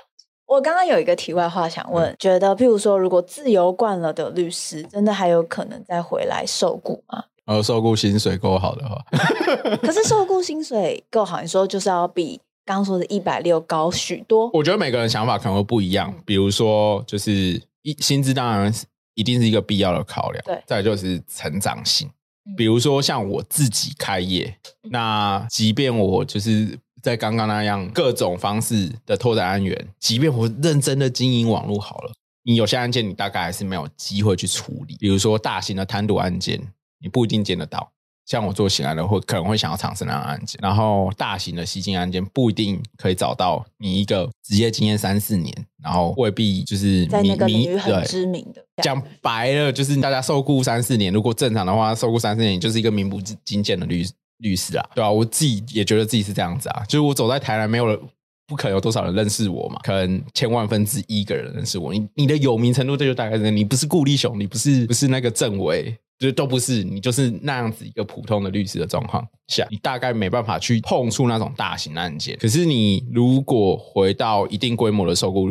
[0.47, 7.25] 我刚刚有一个题外话想问，觉得譬如说，如果自由惯了的律师，真的还有可能再回来受雇吗？
[7.45, 9.03] 呃，受雇薪水够好的话，
[9.81, 12.39] 可是受雇薪水够好，你说就是要比。
[12.65, 16.13] 刚刚说的一百六高许多，我觉得每个人想法可能会不一样。
[16.25, 18.73] 比如说，就是一薪资当然
[19.15, 20.61] 一定是一个必要的考量，对。
[20.65, 22.09] 再就是成长性，
[22.55, 24.55] 比如说像我自己开业，
[24.89, 34.95] 那即便我就是在刚刚那样各种方式的拓展案源，即便我认真的经营网络好了，你有些案件你大概还是没有机会去处理。
[34.99, 36.61] 比如说大型的贪渎案件，
[36.99, 37.91] 你不一定见得到。
[38.31, 48.65] 像我做刑案的，会可能会想要尝试那样案件，然后大型的吸金案件不一定可以找到你一个职业经验三四年，然后未必就是在那个领域很知名的。
[48.81, 55.11] 讲白了，就是大家受雇三四年，如果正常的话，受雇三四年就是一个名不经见的律律师啊，对啊？
[55.11, 58.01] 我自己也觉得自己是这样子啊，就是我走在台南，没有
[58.47, 59.77] 不可能有多少人认识我嘛？
[59.83, 61.91] 可能千万分之一个人认识我。
[61.91, 72.37] 你你的有名程度这就大概是，你不是顾立雄，你不是不是那个政委，就都不是，你就是那样子一个普通的律师的状况下，你大概没办法去碰触那种大型案件。
[72.37, 75.49] 可是你如果回到一定规模的受雇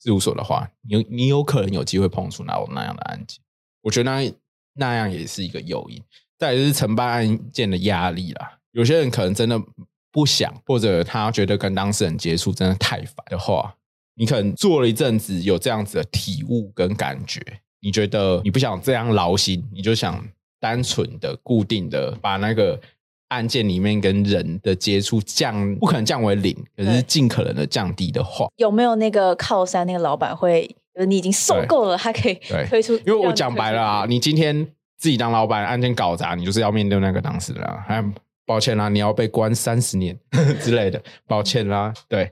[0.00, 3.40] 事务所的话，你你有可能有机会碰触那那样的案件。
[3.82, 4.32] 我觉得那
[4.74, 6.00] 那样也是一个诱因。
[6.38, 9.60] 再就是承办案件的压力啦，有些人可能真的
[10.10, 13.72] 不想，或者他觉得跟当事人接触真的太烦的话，
[14.16, 17.40] 你可能做了一阵子有这样子的体悟跟感觉，
[17.82, 20.26] 你觉得你不想这样劳心，你就想
[20.58, 22.80] 单纯的固定的把那个
[23.28, 30.74] 案件里面跟人的接触降，不可能降为零，可是尽可能的降低的话，有没有那个靠山那个老板会，
[31.06, 32.34] 你已经受够了，他可以
[32.68, 32.94] 推出？
[32.98, 34.66] 因为我讲白了啊，你今天。
[34.98, 37.64] 自己当老板，案件搞砸，你就是要面对那个当事人。
[37.88, 38.00] 还
[38.46, 40.16] 抱歉啦，你要被关三十年
[40.62, 41.92] 之类的，抱歉啦。
[42.08, 42.30] 对，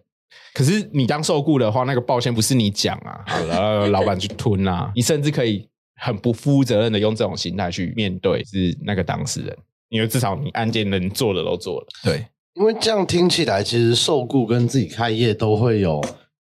[0.55, 4.91] 可是你当受雇的话，那个抱歉不是你讲啊，好了，老板去吞啊。
[4.97, 9.57] 你甚至可以很不负责任的用这种心态去面对是那个当事人，
[9.89, 11.87] 因为至少你案件能做的都做了。
[12.05, 16.03] 对，因为这样听起来，其实受雇跟自己开业都会有。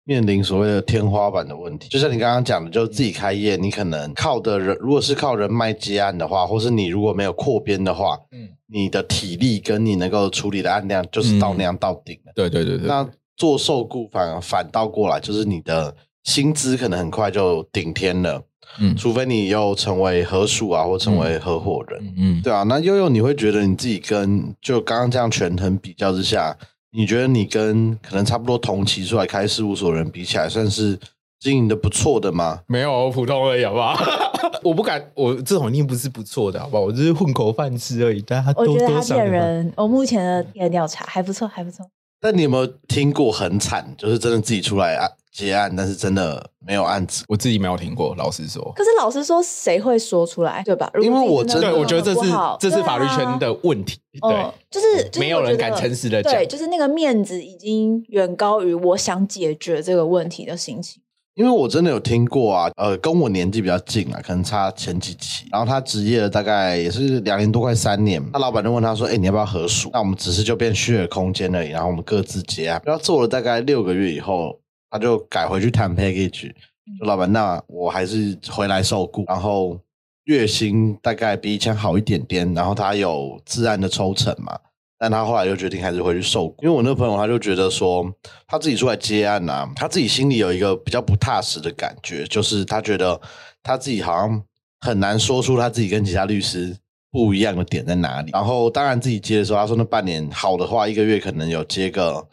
[0.05, 12.33] 面临所谓的天花板的问题，就像你刚刚讲的，就是自己开业，你可能靠的人，如果是靠人脉接案的话，或是你如果没有扩编的话，嗯，你的体力跟你能够处理的案量就是到那样到顶了。
[12.35, 12.89] 对对对对。
[12.89, 18.43] 那做受雇反而反倒过来，就是你的薪资可能很快就顶天了。
[18.81, 22.15] 嗯，除非你又成为合属啊，或成为合伙人。
[22.17, 22.63] 嗯，对啊。
[22.63, 26.57] 那悠悠，你会觉得你自己跟就刚刚这样权衡比较之下？
[26.95, 30.99] 你觉得你跟可能差不多同期出来开事务所人比起来，算是
[31.41, 32.61] 经营的不错的吗？
[32.67, 33.95] 没有，普通而已，好不好？
[34.63, 36.83] 我不敢，我这种一定不是不错的，好不好？
[36.83, 38.23] 我就是混口饭吃而已。
[38.23, 39.71] 大家我觉得他骗人。
[39.77, 41.87] 我目前的调查还不错，还不错。
[42.23, 45.11] 但你有没有听过很惨，就是真的自己出来啊？
[45.33, 48.15] 结案，但是真的没有案子，我自己没有听过。
[48.17, 50.89] 老实说，可是老实说，谁会说出来，对吧？
[51.01, 52.31] 因为我真的，我觉得这是
[52.61, 61.03] 这是法律圈的问题，对，就是没有人敢诚实的讲，对，就是那个面子已经远高于我想解决这个问题的心情。
[61.35, 68.23] 因为我真的有听过啊，呃，跟我年纪比较近啊，可能差前几期，然后他职业了大概也是两年多，快三年。
[68.33, 69.91] 他老板就问他说：“哎，你要不要合署？
[69.93, 74.59] 那我们只是就变虚的空间而已，然后我们各自结案。”然后做了大概六个月以后。
[74.95, 76.53] 他就改回去谈 package，
[76.99, 79.81] 说老板，那我还是回来受雇，然后
[80.25, 84.55] 月薪大概比以前好一点点，然后他有自然的抽成嘛，
[85.03, 88.09] 但他后来就决定还是回去受雇，因为我那个朋友他就觉得说
[88.47, 93.21] 他自己出来接案啊，他自己心里有一个比较不踏实的感觉，就是他觉得
[93.65, 94.41] 他自己好像
[94.79, 96.77] 很难说出他自己跟其他律师
[97.11, 102.25] 不一样的点在哪里，然后当然自己接的时候，他说那半年好的话，一个月可能有接个。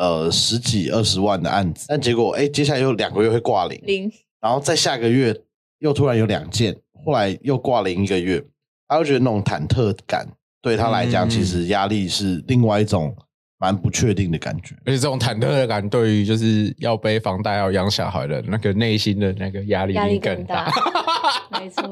[0.00, 4.08] 呃，十几二十万的案子，但结果哎，接下来又两个月会挂零，零，
[4.40, 5.36] 然后再下个月
[5.80, 6.72] 又突然有两件，
[7.04, 8.40] 后来又挂零一个月，
[8.86, 10.24] 他就觉得那种忐忑感
[10.60, 13.14] 对他来讲，其实压力是另外一种
[13.58, 20.70] 蛮不确定的感觉，而且这种忐忑的感对于就是要背房贷要养小孩的那个内心的那个压力压力更大，
[21.58, 21.82] 没错，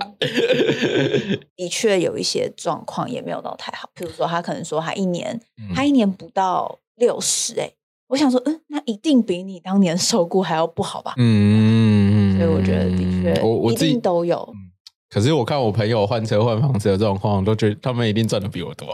[1.57, 5.41] 的确有一些状况也没有到太好，譬如说他可能说他一年
[5.75, 7.71] 他一年不到六十，哎。
[8.09, 11.13] 我想说，嗯，那一定比你当年受雇还要不好吧？
[11.17, 14.49] 嗯，所以我觉得的确，我我自己都有。
[15.09, 18.87] 可是我看我朋友换车换房子的状况，都觉得他们一定赚的比我多，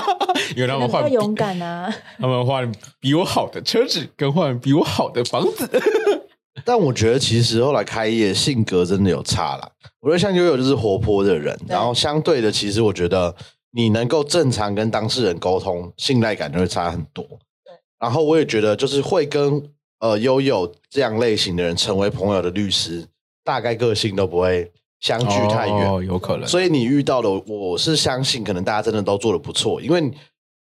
[0.56, 5.68] 因为他们换勇敢啊， 他们换比我好的车子，跟换比我好的房子。
[6.64, 9.70] 但我觉得其实后来开业性格真的有差啦。
[10.00, 13.34] 我觉得像悠悠就是活泼的人，然后相对的，其实我觉得
[13.70, 17.24] 你能够正常跟当事人沟通，信赖感就会差很多。
[17.24, 19.62] 对然后我也觉得，就是会跟
[20.00, 23.06] 呃悠悠这样类型的人成为朋友的律师，
[23.44, 26.46] 大概个性都不会相距太远，有可能。
[26.46, 30.12] 所以你遇到的，我是相信，可能大家真的都做的不错，因为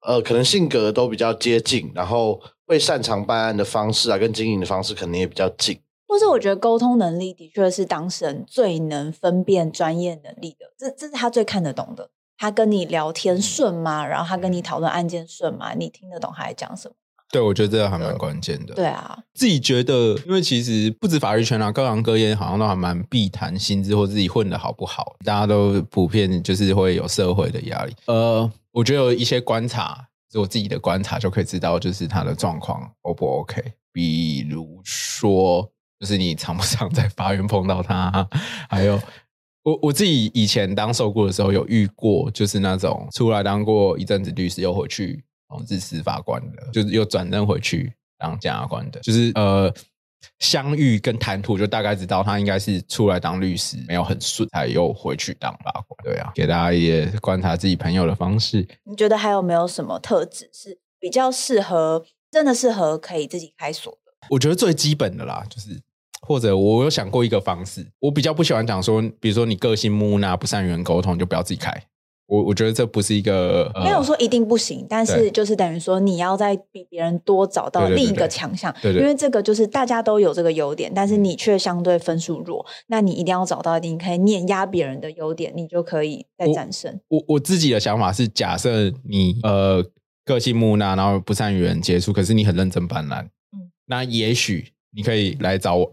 [0.07, 5.79] 呃，可能性格都比较接近，然后会擅长办案的方式啊，跟经营的方式可能也比较近。
[6.07, 12.11] 或是我觉得沟通能力的确是当事人最能分辨专业能力的，这这是他最看得懂的。
[12.37, 14.07] 他跟你聊天顺吗？
[14.07, 15.75] 然后他跟你讨论案件顺吗？
[15.75, 16.95] 你听得懂他在讲什么？
[17.31, 18.75] 对，我觉得这个还蛮关键的。
[18.75, 27.95] 对啊，自己觉得，因为其实不止法律圈啊，各行各业好像都还蛮必谈薪资或自己混的好不好，大家都普遍就是会有社会的压力。
[28.07, 33.63] 呃，我觉得有一些观察，是我自己的观察就可以知道，就是他的状况 O 不 OK。
[33.93, 35.69] 比如说，
[36.01, 38.27] 就是你常不常在法院碰到他，
[38.71, 38.99] 还有
[39.65, 45.23] 我我自己以前当受雇的时候有遇过，就是那种出来当过一阵子律师又回去。
[45.49, 49.73] 哦，是司法官的，就是又转任回去当检察官的，就是呃。
[50.41, 55.97] 相遇跟谈吐，就大概知道他应该是出来当律师没有很顺，才又回去当法官。
[56.03, 58.67] 对啊，给大家也观察自己朋友的方式。
[58.83, 64.13] 你觉得还有没有什么特质是比较适合，真的适合可以自己开锁的？
[64.31, 65.81] 我觉得最基本的啦，就是
[66.23, 71.73] 或者我有想过一个方式，我比较不喜欢讲说，比如说你个性木讷，不善与人沟通，就不要自己开。
[72.29, 87.01] 我我觉得这不是一个没有说一定不行，但是就是等于说你要在比别人多找到另一个强项，对因为这个就是大家都有这个优点，但是你却相对分数弱，那你一定要找到一定可以碾压别人的优点，你就可以再战胜。
[87.09, 89.83] 我我自己的想法是，假设你呃
[90.27, 95.91] 个性木讷，然后不善与人接触，可是你很认真办案，嗯，那也许你可以来找我，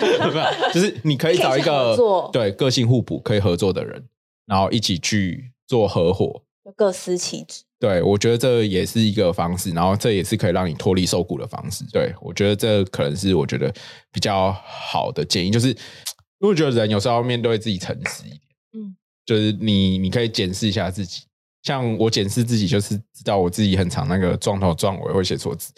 [0.72, 1.94] 就是你可以找一个
[2.32, 4.02] 对个性互补可以合作的人，
[4.46, 5.52] 然后一起去。
[5.68, 6.42] 做合伙，
[6.74, 7.62] 各司其职。
[7.78, 11.84] 对，我觉得这也是一个方式，然后这也是可以让你脱离受雇的方式。
[11.92, 13.72] 对我觉得这可能是我觉得
[14.10, 18.40] 比较好的建议，就是因为觉得人有时候要面对自己诚实一点。
[18.72, 21.22] 嗯，就是你你可以检视一下自己，
[21.62, 25.72] 像我检视自己，就是知道我自己很长那个撞头撞尾会写错字。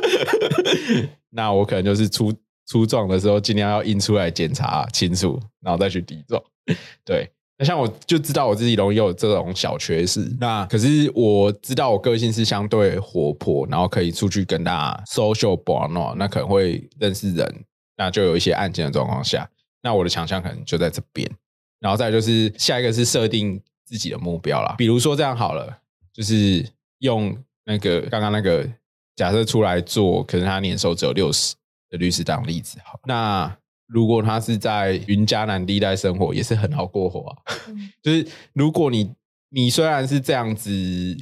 [1.30, 2.34] 那我可能就是出
[2.66, 6.42] 出撞的时候，尽量要印出来检查清楚，然后再去抵撞。
[7.02, 7.30] 对。
[7.58, 17.64] 那像我就知道我自己容易有这种小缺失，那可是我知道我个性是相对活泼，然后可以出去跟大家 social b o n d 那可能会认识人，
[17.96, 19.48] 那就有一些案件的状况下，
[19.82, 21.26] 那我的强项可能就在这边。
[21.80, 25.78] 然后再就是下一个是设定自己的目标啦，比如说这样好了，
[26.12, 26.66] 就是
[26.98, 27.34] 用
[27.64, 28.68] 那个刚刚那个
[29.14, 31.54] 假设出来做，可能他年收只有六十
[31.88, 33.56] 的律师当例子，好，那。
[33.86, 37.36] 如果他是在云嘉南地带生活，也是很好过活啊。
[38.02, 39.14] 就是如果你
[39.48, 40.70] 你虽然是这样子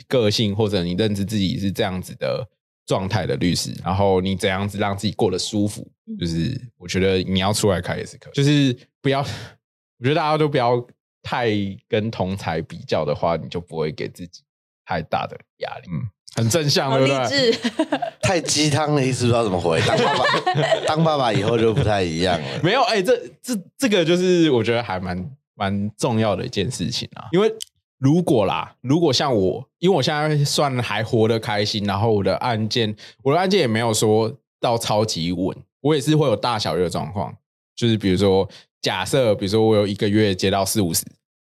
[0.09, 2.49] 个性，或者你认知自己是这样子的
[2.87, 5.87] 状态的律师，然后你怎样子让自己过得舒服，
[6.19, 8.33] 就是我觉得你要出来开也是可以。
[8.33, 9.21] 就是不要，
[10.01, 10.85] 我觉得大家都不要
[11.23, 11.51] 太
[11.89, 14.43] 跟同才比较的话，你就不会给自己
[14.85, 15.89] 太大的压力。
[15.93, 16.09] 嗯。
[16.37, 17.53] 很正向，对不对？
[18.23, 19.81] 太鸡汤的意思，不知道怎么回。
[19.83, 20.25] 当爸爸，
[20.87, 22.47] 当爸爸以后就不太一样了。
[22.63, 27.29] 没有，哎，这这这个就是我觉得还蛮蛮重要的一件事情啊。
[27.33, 27.53] 因为
[27.99, 37.35] 如果啦，如果像我，因为我现在算还活得开心，然后我的案件，我的案件也没有说到超级稳，我也是会有大小月的状况。
[37.77, 38.49] 就是比如说，
[38.83, 41.05] 假设比如说我有一个月接到四五十，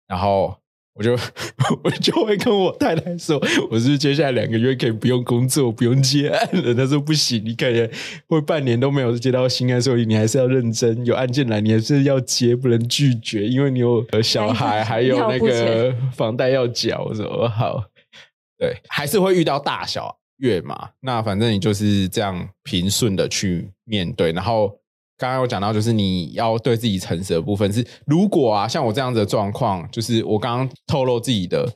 [0.08, 0.56] 然后。
[0.98, 1.12] 我就
[1.84, 3.40] 我就会跟我太太说，
[3.70, 6.74] 我是接下来两个月可以不用工作，不用接案了。
[6.74, 7.90] 她说不行，你感觉
[8.28, 17.06] 会半年都没有接到新案，所以你还是要认真，有案件来你还是要接，不能拒绝，因为你有小孩， 还有那个房贷要缴。
[17.08, 17.84] 我说好，
[18.58, 20.90] 对，还是会遇到大小月嘛。
[21.02, 24.80] 那反正你就是这样平顺的去面对，然后。
[25.18, 31.68] 刚刚有讲到，就是你要对自己诚实的部分是，如果啊，像我这样子的状况，就是我刚刚透露自己的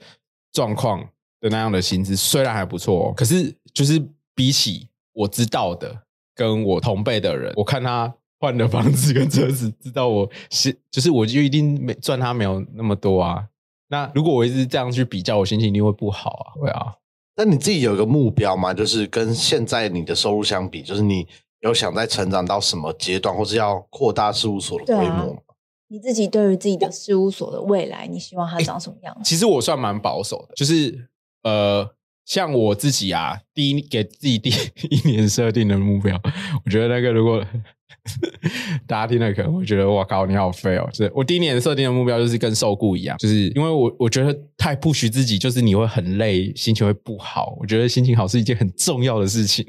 [0.52, 1.00] 状况
[1.40, 4.00] 的那样的薪资，虽然还不错，可是就是
[4.36, 6.04] 比起我知道的，
[6.36, 13.44] 跟我同辈的人，我看他换的房子跟车子，知道我是，就是我就一定没赚他没有那么多啊。
[13.90, 16.94] 那如果我一直这样去比较，我心情一定会不好啊，会啊。
[17.36, 18.72] 那你自己有个目标吗？
[18.72, 21.28] 就是跟现在你的收入相比，就是你。
[21.62, 25.40] 有想在成长到什么阶段，或是要扩大事务所的规模吗？
[25.88, 29.22] 你自己对于自己的事务所的未来，你希望它长什么样子？
[29.24, 31.10] 其实我算蛮保守的，就是
[31.44, 31.88] 呃，
[32.26, 34.50] 像我自己啊，第一给自己第
[34.90, 36.20] 一年设定的目标，
[36.64, 37.46] 我觉得那个如果
[38.88, 40.90] 大家听了可能会觉得我靠，你好废哦！
[40.94, 47.58] 就是我第一年设定的目标就是跟受雇一样，就是因为我我觉得太不许自己，就是你会很累，心情会不好。
[47.60, 49.68] 我觉得心情好是一件很重要的事情。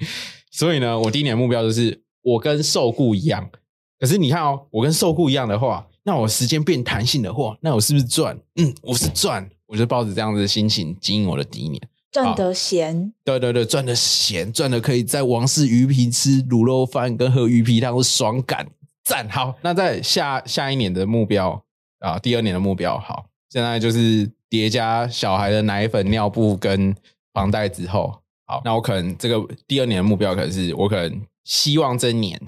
[0.53, 3.51] 所以呢，我第一年目标就是我跟受雇一样。
[3.99, 8.39] 可是你看哦，我跟受雇一样的话，那我时间变弹性的话，那我是不是赚？
[8.57, 9.51] 嗯，我是赚。
[9.67, 11.81] 我就抱着这样子的心情经营我的第一年，
[12.11, 13.11] 赚得闲。
[13.25, 18.69] 对对对，赚得闲，赚的可以在王氏鱼皮吃卤肉饭跟喝鱼皮汤，爽感
[19.03, 19.27] 赞。
[19.31, 21.65] 好，那在下下一年的目标
[22.01, 26.95] 啊，第二年的目标，好，现在就是叠加小孩的奶粉、尿布跟
[27.33, 28.22] 房贷之后。
[28.45, 32.39] 好，那我可能这个第二年的目标，可能是我可能希望这年，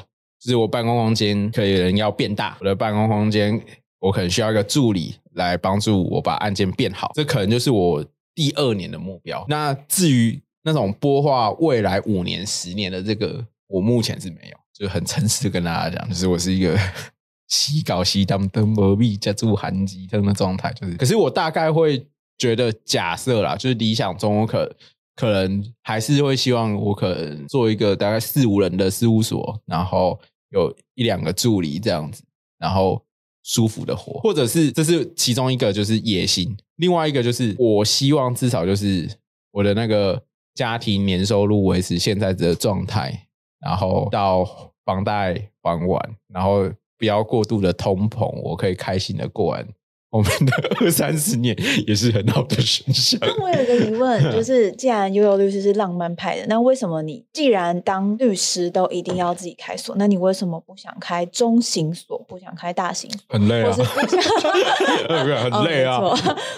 [0.40, 3.58] 就是我办公空间可以人要变大，我的办公空间
[4.00, 9.44] 我可能需要一个助理来帮助我把案件变好，这可能就是我第二年的目标。
[9.48, 16.76] 那至于那种播画未来五年、十年的这个，我目前是没有，就很诚实的跟大家讲，就是我是一个
[17.48, 22.04] 西搞西当登伯币加住韩吉这样的状态，就是，可是我大概会
[22.36, 24.70] 觉得假设啦，就是理想中我可。
[25.16, 30.18] 可能还是会希望我可能做一个大概四五人的事务所，然后
[30.50, 32.22] 有一两个助理这样子，
[32.58, 33.00] 然后
[33.42, 39.08] 舒服的活，或者是这是其中一个就是野心，另外一个就是我希望至少就是
[39.52, 40.20] 我的那个
[40.54, 43.26] 家庭年收入维持现在的状态，
[43.60, 44.44] 然后到
[44.84, 49.66] 房贷还完，然后不要过度的通膨，我可以开心的过完。
[50.14, 51.56] 我们的二三十年
[51.88, 53.18] 也是很好的选项。
[53.20, 63.10] 那我有一个疑问， 就是既然悠悠律师是浪漫派的，那为什么你既然当律师都一定要自己开锁，那你为什么不想开中型锁，不想开大型？
[63.28, 63.72] 很累啊，
[65.50, 66.00] 很累啊，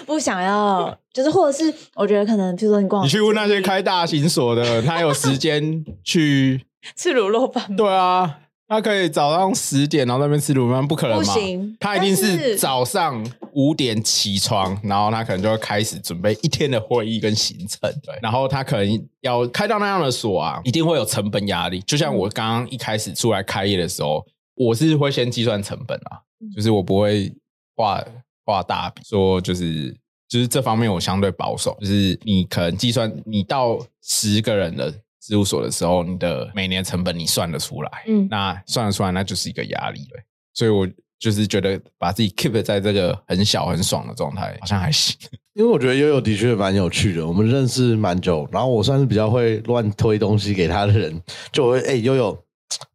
[0.05, 6.61] 不想要，就是或者是我觉得可能，比如说你逛，你去问那些开大型锁的， 他有时间去
[6.95, 7.75] 吃卤肉饭？
[7.75, 8.41] 对啊。
[8.67, 11.23] 他可以早上十点，然后那边吃卤饭，不可能吗？
[11.23, 17.79] 不行，他一定是早上五点起床，然后他可能就会开始准备一天的会议跟行程。
[18.03, 21.79] 对，然后他可能要开到那样的锁啊，一定会有成本压力。
[21.83, 26.19] 就像我刚刚一开始出来开业的时候，我是会先计算成本啊，
[26.53, 27.33] 就是我不会
[27.75, 28.03] 画
[28.45, 29.95] 画大笔，说就是
[30.27, 34.93] 就是这方面我相对保守，就是你可能计算你到十个人的。
[35.27, 40.23] 事务所的时候，你的每年成本你算得出来，嗯，那算得出来，那就是一个压力了。
[40.53, 40.87] 所以我
[41.19, 45.13] 就是觉得把自己 keep 在这个很小很爽的状态，好像还行。
[45.53, 51.21] 因为我觉得悠悠的确蛮有趣的，我们认识蛮久，然后我算是比较会乱推东西给他的人，
[51.51, 52.37] 就会哎悠悠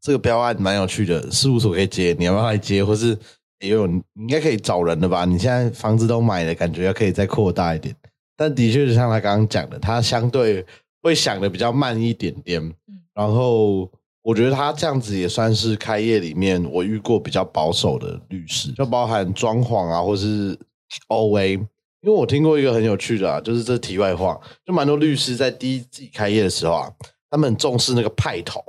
[0.01, 2.83] 这个标案蛮有趣的，事务所可以接，你要不要来接？
[2.83, 3.09] 或是
[3.61, 5.27] 悠悠你应该可以找人的吧？
[5.27, 7.95] 你现在房子都买了，感觉要可以再扩大一点。
[8.37, 10.65] 但的确是像他刚刚讲的，他相对。
[11.03, 12.75] 会想的比较慢一点点，
[13.13, 13.91] 然后
[14.23, 20.57] 我觉得他这样子也算是开业里面我遇过比较保守的律师，就包含装潢啊，或是
[21.09, 21.59] O A。
[22.05, 26.91] 因为我听过一个很有趣的啊，就是这题外话，就蛮多律师在第一自己开业的时候啊，
[27.31, 28.61] 他们很重视那个派头，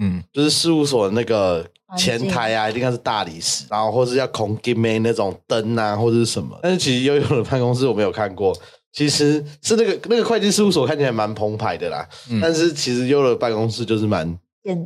[0.00, 1.68] 嗯，就是事务所的那个
[1.98, 6.56] 前台啊，一定要是大理石，然后或是要空 give me 那种灯啊，或者是什么。
[6.62, 8.56] 但是其实悠悠的办公室我没有看过。
[8.96, 12.08] 其实是那个那个会计事务所看起来蛮澎湃的啦，
[12.40, 14.38] 但是其实优的办公室就是蛮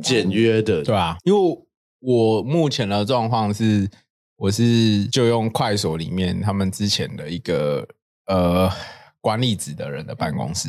[0.03, 1.17] 简约的，对吧？
[1.23, 1.39] 因为
[2.01, 3.89] 我目前的状况是，
[4.35, 7.87] 我是就用快所里面他们之前的一个
[8.25, 8.69] 呃
[9.21, 10.67] 管理职的人的办公室，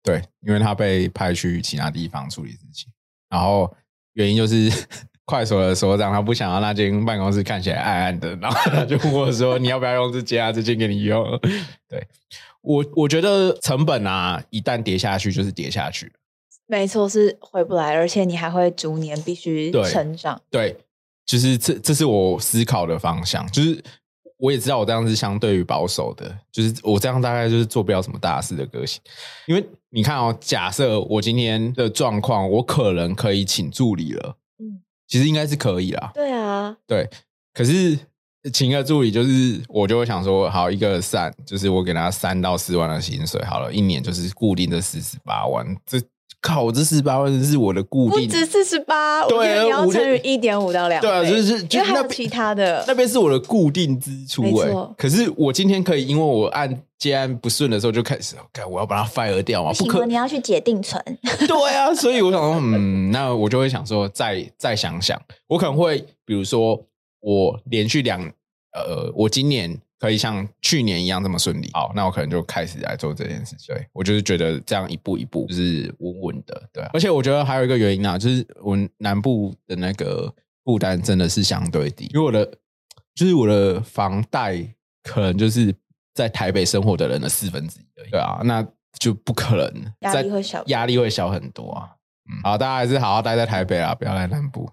[0.00, 2.92] 对，因为他被派去其他地方处理事情，
[3.28, 3.74] 然后
[4.12, 4.70] 原因就是
[5.26, 10.52] 快手的所长他不想要那间办公室看起来暗暗的，然后他就问我说：“你要不要用这间啊？
[10.52, 11.26] 这间给你用。”
[11.90, 12.06] 对。
[12.64, 16.10] 我我觉得成本啊，一旦跌下去就是跌下去，
[16.66, 20.40] 没错，是回不来，而且你还会逐年必须成长。
[20.50, 20.74] 对，
[21.26, 23.46] 就是这这是我思考的方向。
[23.52, 23.84] 就是
[24.38, 28.98] 我也知道我这样是相对于保守的，就是我这样大概就是做不了什么大事的个性。
[29.46, 36.12] 因为你看哦，假设我今天的状况，我可能可以请助理了，嗯，其实应该是可以啦。
[36.14, 37.08] 对啊，对，
[37.52, 37.98] 可是。
[38.52, 45.64] 请个助理，就是我就会想说，好一个三，就是我给他三到四万的薪水，好了，一年就是固定的四十八万。
[45.86, 45.98] 这
[46.42, 61.02] 靠，这四十八万是我的固定，不止四十八，对，你要乘以一点五到两，对啊，就是就还有其他的，那边是我的固定支出，哎，可是我今天可以，因为我按接案不顺的时候就开始，看我要把它 fire 掉嘛，不可，你要去解定存，
[61.48, 65.18] 对啊，所以我想说，嗯，那我就会想说，再再想想，
[65.48, 66.78] 我可能会比如说。
[67.24, 68.20] 我连续两
[68.72, 73.56] 呃，我今年可以像去年一样这么顺利，好，那我可能就开始来做这件事。
[73.66, 76.82] 对我就是觉得这样一步一步就是稳稳的，对。
[76.92, 80.30] 而且我觉得还有一个原因啊，就是我南部的那个
[80.64, 82.44] 负担真的是相对低，因为我的
[83.14, 84.62] 就是我的房贷
[85.02, 85.74] 可能就是
[86.12, 88.66] 在台北生活的人的四分之一而已，对啊，那
[88.98, 91.88] 就不可能压力会小，压力会小很多啊。
[92.28, 94.68] 嗯，好，大家还是好好待在台北啊，不要来南部。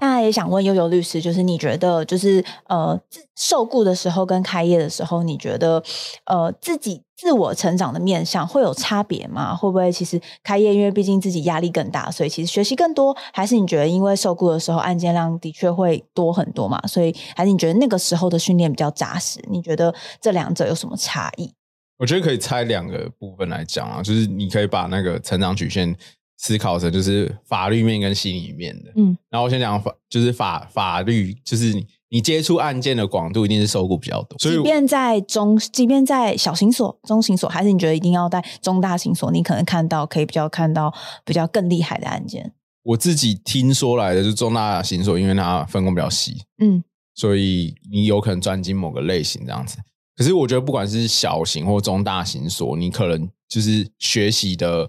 [0.00, 3.00] 那也想问悠悠律师，就是你觉得，就是呃，
[3.36, 5.82] 受雇的时候跟开业的时候，你觉得
[6.26, 9.54] 呃自己自我成长的面向会有差别吗？
[9.54, 13.16] 会不会其实开业，因为毕竟自己压力更大，所以其实学习更多？
[13.32, 16.80] 还是你觉得因为受雇的时候案件量的确会多很多嘛？
[16.88, 19.40] 所以还是你觉得那个时候的训练比较扎实？
[19.48, 21.52] 你觉得这两者有什么差异？
[21.98, 25.96] 我觉得可以拆两个部分来讲啊，就是你可以把那个成长曲线。
[26.38, 42.52] 思考成就是法律面跟心理面的，嗯，然后我先讲法，就是法法律，就是你你接触案件的广度一定是受雇比较多，所以即便在中，即便在小型所、中型所，还是你觉得一定要在中大型所，你可能看到可以比较看到比较更厉害的案件。
[42.84, 46.82] 我自己听说来的，就中大型所，因为它分工比较细，嗯，
[47.16, 49.76] 所以你有可能专精某个类型这样子。
[50.16, 54.88] 可是我觉得不管是小型或中大型所，你可能就是学习的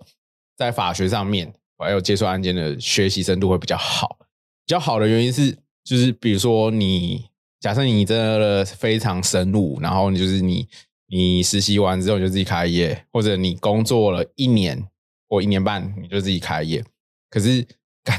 [0.59, 4.17] 在法学上面，还有接触案件的学习深度会比较好。
[4.19, 7.25] 比较好的原因是，就是比如说你
[7.59, 10.67] 假设你真的非常深入，然后你就是你
[11.07, 14.85] 你实习完之后就自己开业，或者你工作了一年
[15.27, 16.83] 或一年半你就自己开业，
[17.31, 17.65] 可是。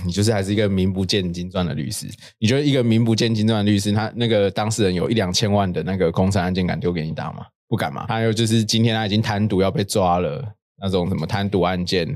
[0.04, 2.06] 你就是还是一个名不见经传的律师？
[2.38, 7.44] 你觉得一个名不见经传的律师，他那个当事人有一两千万的那个公司案件，敢丢给你打吗？
[7.66, 8.06] 不敢吗？
[8.06, 12.06] 还有就是今天他已经贪渎要被抓了，那种什么贪渎案件、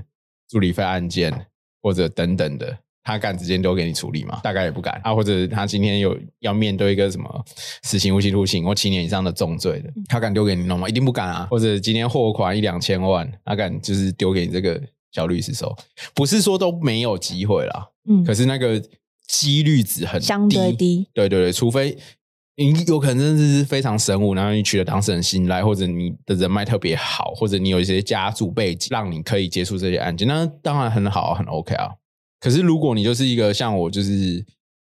[0.49, 1.47] 助理费案件
[1.83, 4.41] 或者等等的，他敢直接丢给你处理吗？
[4.43, 5.01] 大概也不敢。
[5.05, 7.45] 啊，或者他今天有要面对一个什么
[7.83, 10.89] 死刑、无期徒刑或七年以上的重罪的，他敢丢给你弄吗？
[10.89, 11.47] 一定不敢啊。
[11.51, 14.81] 或者今天货款一两千万，他敢就是丢给你这个？
[15.15, 15.73] 小律师收，
[16.13, 18.83] 不是说都没有机会啦，嗯，可是那个
[19.29, 21.97] 几率值很相对低，对对对，除非
[22.57, 31.91] 你有可能真的是非常神武，然后你取得当事人信赖，或者你的人脉特别好，或者你有一些家族背景，让你可以接触这些案件，那当然很好，很 OK 啊。
[32.41, 34.45] 可是如果你就是一个像我，就是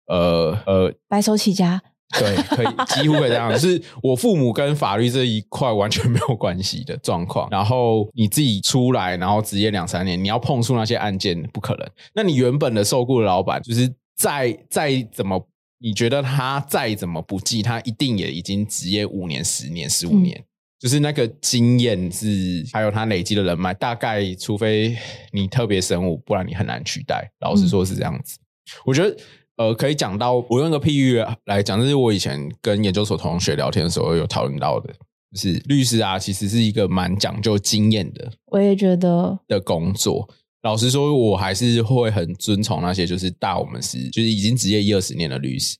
[0.07, 1.81] 呃呃白手起家。
[2.19, 2.67] 对，可以
[3.01, 3.51] 几乎可以这样。
[3.51, 7.49] 就是我父母跟法律这一块完全没有关系的状况。
[7.49, 11.89] 然后你自己出来，然后职业两三年，你要碰触那些案件不可能。
[12.13, 15.45] 那你原本的受雇的老板，就是再再怎么，
[15.79, 20.43] 你觉得他再怎么不济，他一定也已经职业五年、十年、十五年，
[20.79, 24.97] 就是那个经验是，还有他累积的人脉，大概除非
[25.31, 27.29] 你特别神武，不然你很难取代。
[27.41, 28.37] 老实说，是这样子。
[28.85, 29.15] 我觉得。
[29.57, 34.93] 呃，可以讲到我用个譬喻来讲，这是我以前跟研究所同学聊天的时候有讨论到的，
[35.31, 38.29] 就是律师啊，其实是一个蛮讲究经验的。
[38.47, 40.27] 我也觉得的工作，
[40.65, 45.77] 老实说，我还是会很尊崇那些就是大我们是就是已经职业一二十年的律师，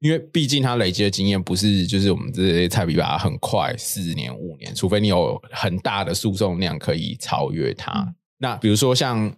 [0.00, 8.14] 因为毕竟他累积的经验不是就是我们这些菜比吧很快四年五年，除非你有很大的诉讼量可以超越他。
[8.38, 9.30] 那比如说像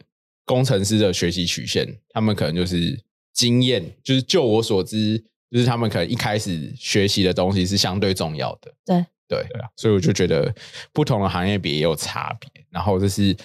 [0.45, 2.99] 工程师的学习曲线，他们可能就是。
[3.37, 8.73] 经验就是，就我所知，就是他们可能一开始学习的东西是相对重要的。
[8.87, 8.97] 对
[9.29, 10.51] 对对啊，所以我就觉得
[10.91, 12.49] 不同的行业别也有差别。
[12.71, 13.37] 然后这是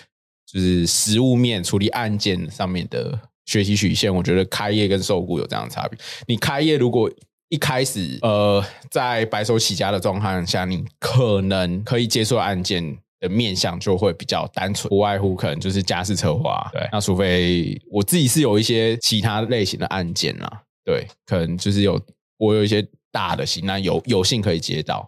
[0.51, 5.97] 就是实物面处理案件上面的学习曲线，我觉得开业跟受雇有这样的差别。
[6.27, 7.09] 你开业如果
[7.49, 12.97] 一开始呃在白手起家的状况下，你可能可以接受案件。
[13.21, 16.67] 的面向就会比较单纯，不外乎可能就是家事策划。
[16.73, 22.01] 对，那除非我自己是有一些其他类型的案件啦，对，可能就是有
[22.37, 25.07] 我有一些大的型，那有有幸可以接到。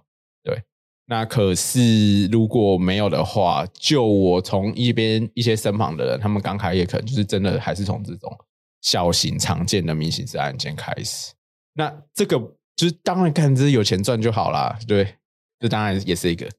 [1.14, 8.36] 对，那可是如果没有的话，就我从一边一些身旁的人，他们刚开业，可能就是真的还是从这种
[8.82, 11.34] 小型常见的民刑事案件开始。
[11.76, 12.38] 那这个
[12.76, 14.78] 就是当然看，就是有钱赚就好啦。
[14.88, 15.16] 对，
[15.60, 16.50] 这当然也是一个。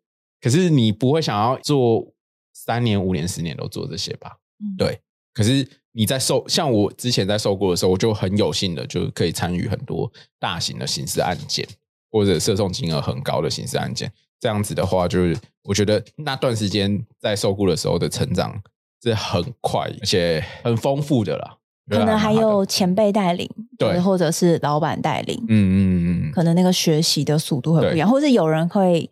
[0.41, 2.13] 可是你不会想要做
[2.53, 4.39] 三年、五年、十年都做这些吧？
[4.77, 5.01] 对。
[5.33, 11.67] 可是你在受像我之前在受过的时候，我就很有幸的就可以参与很多大型的刑事案件，
[12.11, 14.13] 或者涉讼金额很高的刑事案件。
[14.41, 18.61] 这样子的话，就是我觉得那段时间在受雇的时候的成长
[19.03, 21.57] 是很快而且很丰富的啦。
[21.91, 29.11] 可能还有前辈带领，对，或者是老板带领，嗯嗯嗯，可能那个学习的速度会不一样，或者有人会。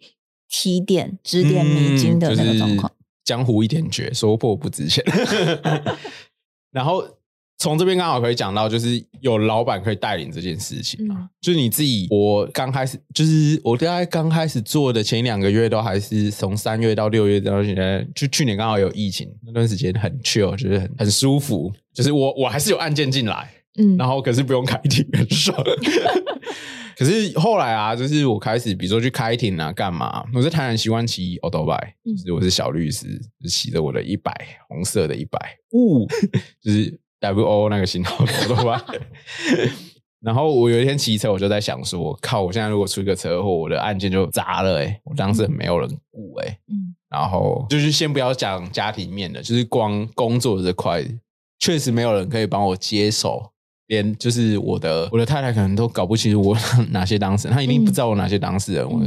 [0.55, 2.93] 提点、指点迷津的那个状况，
[3.25, 5.03] 江湖一点绝，说破不值钱。
[6.71, 7.03] 然后
[7.59, 11.29] 从这边刚好可以讲到，就是有老板可以带领这件事情啊。
[11.41, 21.73] 就是你自己，我刚开始，就是我大概刚开始做的前两个月，都还是从三月到六月到现在，就去年刚好有疫情那段时间很 chill，就是很很舒服。
[21.95, 25.57] 就是我 我还是有案件进来，嗯，然后可是不用开庭，很爽。
[26.95, 30.25] 可是后来啊，就是我开始，比如说去开庭啊，干嘛？
[30.35, 31.39] 我在台南习惯骑 i
[32.05, 34.33] 就是我是小律师，就骑着我的一百
[34.69, 35.39] 红色的一百，
[35.73, 36.07] 呜，
[36.63, 38.83] 就是 W O 那个型号的 i
[40.21, 42.43] 然后我有一天骑车，我就在想说，靠！
[42.43, 45.01] 我现在如果出一个车祸，我的案件就砸了哎！
[45.05, 51.05] 我当时没有人顾哎，嗯，然后就是先不要讲家庭面的，就是光工作这块，
[51.59, 53.51] 确实没有人可以帮我接手。
[53.89, 56.57] 连就是我的我的太太可能都搞不清楚我
[56.91, 59.01] 哪些当事人，她一定不知道我哪些当事人，我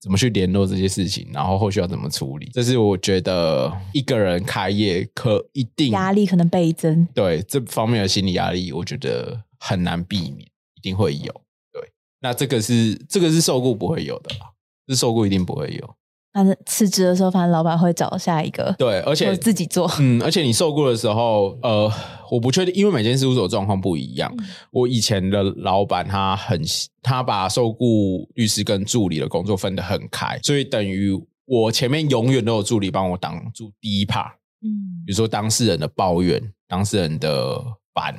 [0.00, 7.06] 怎么去联络这些事情，然后后续要怎么处理，这是我觉得一个人开业可一定压力可能倍增。
[7.14, 10.40] 对这方面的心理压力，我觉得很难避免，
[10.74, 11.32] 一定会有。
[11.72, 11.90] 对，
[12.20, 14.52] 那这个是这个是受雇不会有的啦，
[14.88, 15.94] 是受雇一定不会有。
[16.36, 21.90] 反正辞职的时候，反正老板会找下一个，对，而且自己做，嗯，而且你受雇的时候，呃，
[22.30, 24.30] 我不确定，因为每间事务所状况不一样。
[24.70, 26.60] 我以前的老板他很，
[27.02, 31.10] 他把受雇律师跟助理的工作分得很开，所以等于
[31.46, 34.32] 我前面永远都有助理帮我挡住第一 part，
[34.62, 37.64] 嗯，比如说当事人的抱怨、当事人的
[37.94, 38.14] 烦、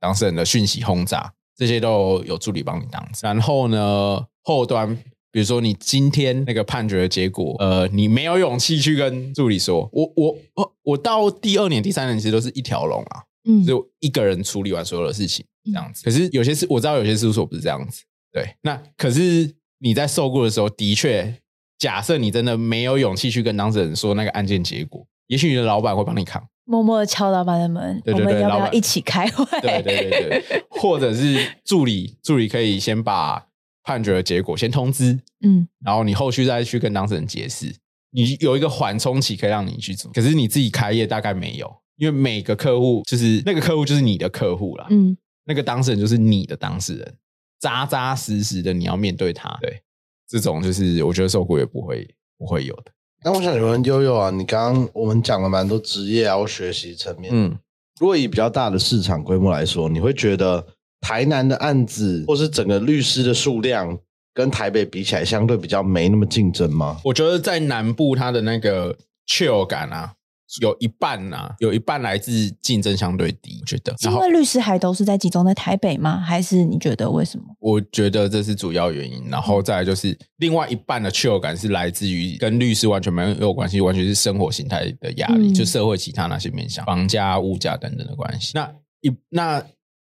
[0.00, 1.32] 当事人的讯息轰炸。
[1.54, 3.06] 这些都有助理帮你挡。
[3.20, 4.98] 然后呢，后端
[5.32, 16.04] 比如说你今天那个判决的结果，呃，你没有勇气去跟助理说，我我我我到第二年、第三年其实都是一条龙啊，嗯，就一个人处理完所有的事情这样子。
[16.04, 18.02] 可是有些事我知道，有些事务所不是这样子。
[18.30, 21.34] 对，那可是你在受雇的时候，的确，
[21.78, 26.46] 假设你真的没有勇气去跟当事人说那个案件结果，也许你的老板会帮你扛。
[26.64, 29.44] 默默的敲老板的门，我们要不要一起开会？
[29.60, 33.44] 对对对对，或者是助理，助理可以先把
[33.82, 37.74] 判决的结果先通知，嗯，然后你后续再去跟当事人解释，
[38.10, 40.10] 你有一个缓冲期可以让你去做。
[40.12, 47.14] 可是你自己开业大概没有，因为每个客户就是那个客户就是你的客户了，嗯，那个当事人就是你的当事人，
[47.60, 49.58] 扎扎实实的你要面对他。
[49.60, 49.82] 对，
[50.28, 52.08] 这种就是我觉得受雇也不会
[52.38, 52.92] 不会有的。
[53.24, 57.56] 那我想问悠悠啊，你刚刚我们讲了蛮多职业啊或学习层面，嗯，
[58.00, 60.66] 如果以比较大的市场规模来说，你会觉得
[61.02, 63.98] 台南的案子或是整个律师的数量
[64.32, 66.98] 跟台北比起来，相对比较没那么竞争吗？
[67.04, 68.96] 我觉得在南部，它的那个
[69.28, 70.14] chill 感啊。
[70.60, 73.96] 有一半啊，有一半来自竞争相对低，我觉得。
[74.02, 76.20] 因为律师还都是在集中在台北吗？
[76.20, 77.44] 还是你觉得为什么？
[77.58, 79.24] 我觉得这是主要原因。
[79.30, 88.52] 然后再来就是另外一半的 chill 感是来自于跟律师完全没有关系，完全是生活形态的压力，就社会其他那些面向，房价、物价等等的关系。
[88.54, 89.64] 那一那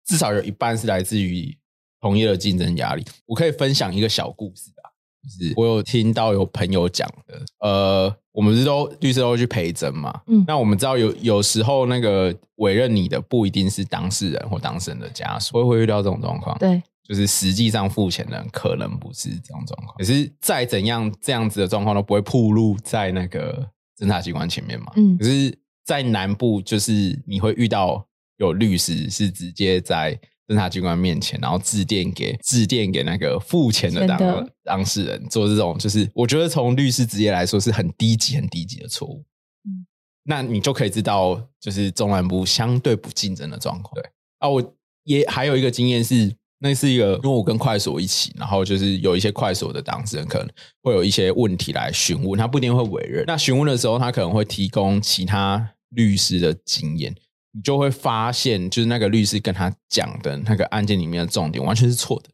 [0.06, 1.56] 至少有一半是来自于
[2.00, 3.04] 同业的竞争压力。
[3.26, 4.88] 我可以分享一个小故事啊，
[5.22, 8.16] 就是我有听到有朋友讲的，呃。
[8.32, 28.06] 我们是都律师都会去陪诊嘛，嗯，那我们知道有有时候那个委任你的不一定是当事人或当事人的家属，会会遇到这种状况，对，就是实际上付钱的人可能不是这种状况，可是再怎样这样子的状况都不会暴露在那个侦查机关前面嘛，嗯，可是，在南部就是你会遇到
[28.40, 30.20] 有律师是直接在。
[30.50, 39.24] 侦查机关面前，然后致电给致电给那个付钱的当当事人，做这种，就是我觉得从律师职业来说是很低级、很低级的错误。
[39.64, 39.86] 嗯，
[40.24, 43.94] 那你就可以知道，就是中南部相对不竞争的状况。
[43.94, 44.02] 对
[44.40, 44.74] 啊，我
[45.04, 50.48] 也还有一个经验是，那是一个，因为我跟快手一起，然后就是有一些快手的当事人可能
[50.82, 53.22] 会有一些问题来询问，他不一定会委任。
[53.24, 57.14] 那询问的时候，他可能会提供其他律师的经验。
[57.52, 62.30] 你就会发现，就是那个律师跟他讲的那个案件里面的重点完全是错的。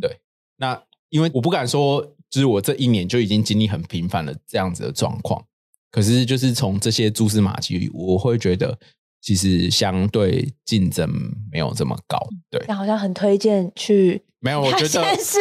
[0.00, 0.18] 对，
[0.58, 2.00] 那因为我不敢说，
[2.30, 5.44] 就是我这一年就已经经历很频繁的这样子的状况。
[5.90, 8.78] 可是，就是从这些蛛丝马迹，我会觉得
[9.20, 11.10] 其实相对竞争
[11.50, 12.18] 没有这么高。
[12.48, 14.22] 对，那好像很推荐去。
[14.38, 15.38] 没有，我觉得是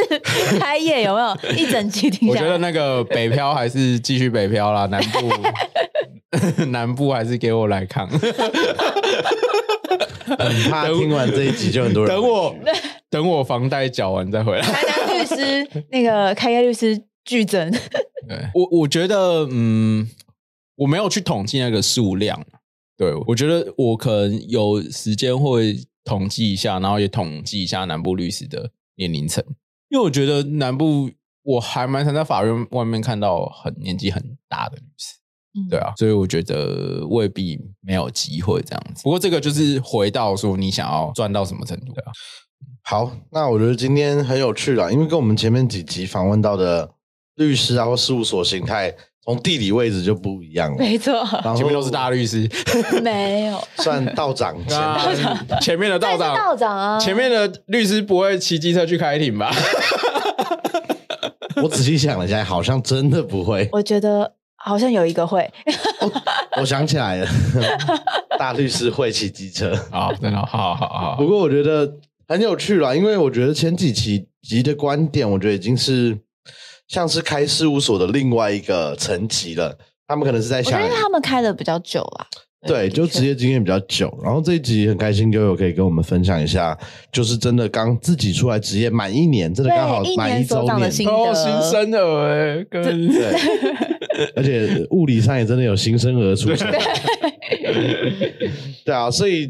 [0.60, 2.28] 开业有没有 一整集听？
[2.28, 5.30] 我觉得那个北漂还是继续北漂啦，南部。
[6.70, 8.08] 南部还是给我来看，
[10.70, 12.56] 他听完这一集就很多人等我，
[13.10, 14.62] 等我房贷缴完再回来。
[14.62, 17.80] 台南律师那个开业律师剧增，对。
[18.54, 20.08] 我我觉得嗯，
[20.76, 22.46] 我没有去统计那个数量，
[22.98, 29.44] 对我觉得我可能有时间会统计一下，然后也统计一下南部律师的年龄层，
[29.90, 31.10] 因为我觉得南部
[31.44, 35.19] 我还蛮常在法院外面看到很年纪很大的律师。
[35.70, 39.02] 对啊，所以我觉得未必没有机会这样子。
[39.04, 42.12] 不过这个就是回到说，你想要赚到什么程度啊？
[42.84, 46.90] 好，那我觉得今天很有趣了，因为跟我们前面几集访问到的
[47.36, 48.94] 律师啊或事务所形态，
[49.24, 50.78] 从地理位置就不一样了。
[50.78, 51.24] 没错，
[51.56, 52.50] 前面都是大律师，
[53.04, 59.52] 没有 算道长， 道长前面的道长，道长啊，前面的律师不会骑机车去开庭吧？
[61.62, 63.68] 我仔细想了一下，好像真的不会。
[63.72, 64.39] 我觉得。
[64.62, 65.50] 好像有一个会，
[66.60, 67.28] 我想起来了，
[68.38, 71.16] 大律师会骑机车啊，真的，好好好。
[71.18, 71.92] 不过我觉得
[72.28, 76.18] 很有趣啦，因为我觉得前几期集的观点，我觉得已经是
[76.88, 79.78] 像是开事务所的另外一个层级了。
[80.08, 82.26] 他们可能是在想，因为他们开的比较久啦。
[82.68, 84.12] 对，就职业经验比较久。
[84.22, 86.78] 然后这一集很开心，悠悠可以跟我们分享一下，
[87.12, 93.99] 就是真的刚自己出来职业满一年，真的刚好满一周年，哦，新生儿哎，对。
[94.36, 96.68] 而且物理上也真的有新生儿出生，
[98.86, 99.48] 对啊，所以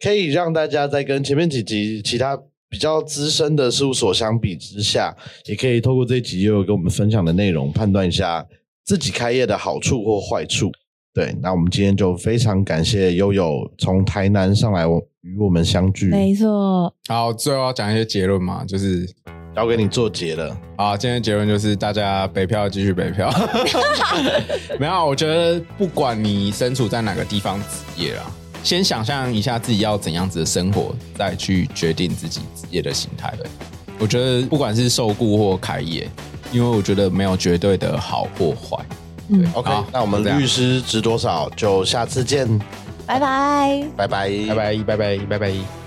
[0.00, 2.38] 可以让大家在跟前面几集其他
[2.68, 8.46] 比较资深的事务所相比之下，也可以透过这一集又有跟我们分享的内容，判断一下
[8.84, 10.70] 自己开业的好处或坏处。
[11.14, 16.08] 对，那我们今天就非常感谢悠悠从台南上来，我与我们相聚。
[16.08, 16.94] 没错。
[17.08, 19.08] 好，最后要讲一些结论嘛，就是
[19.56, 20.54] 交给你做结了。
[20.76, 23.32] 好，今天结论就是大家北漂继续北漂。
[24.78, 28.30] 没有，我觉得不管你身处在哪个地方职业啊，
[28.62, 33.32] 先想象一下自己要怎样子的生活，再去决定自己职业的形态。
[33.98, 36.06] 我觉得不管是受雇或开业，
[36.52, 38.84] 因为我觉得没有绝对的好或坏。
[39.30, 41.48] 嗯，OK，那我们律师值多少？
[41.56, 42.46] 就下次见，
[43.06, 45.85] 拜拜，拜拜，拜拜，拜拜，拜拜。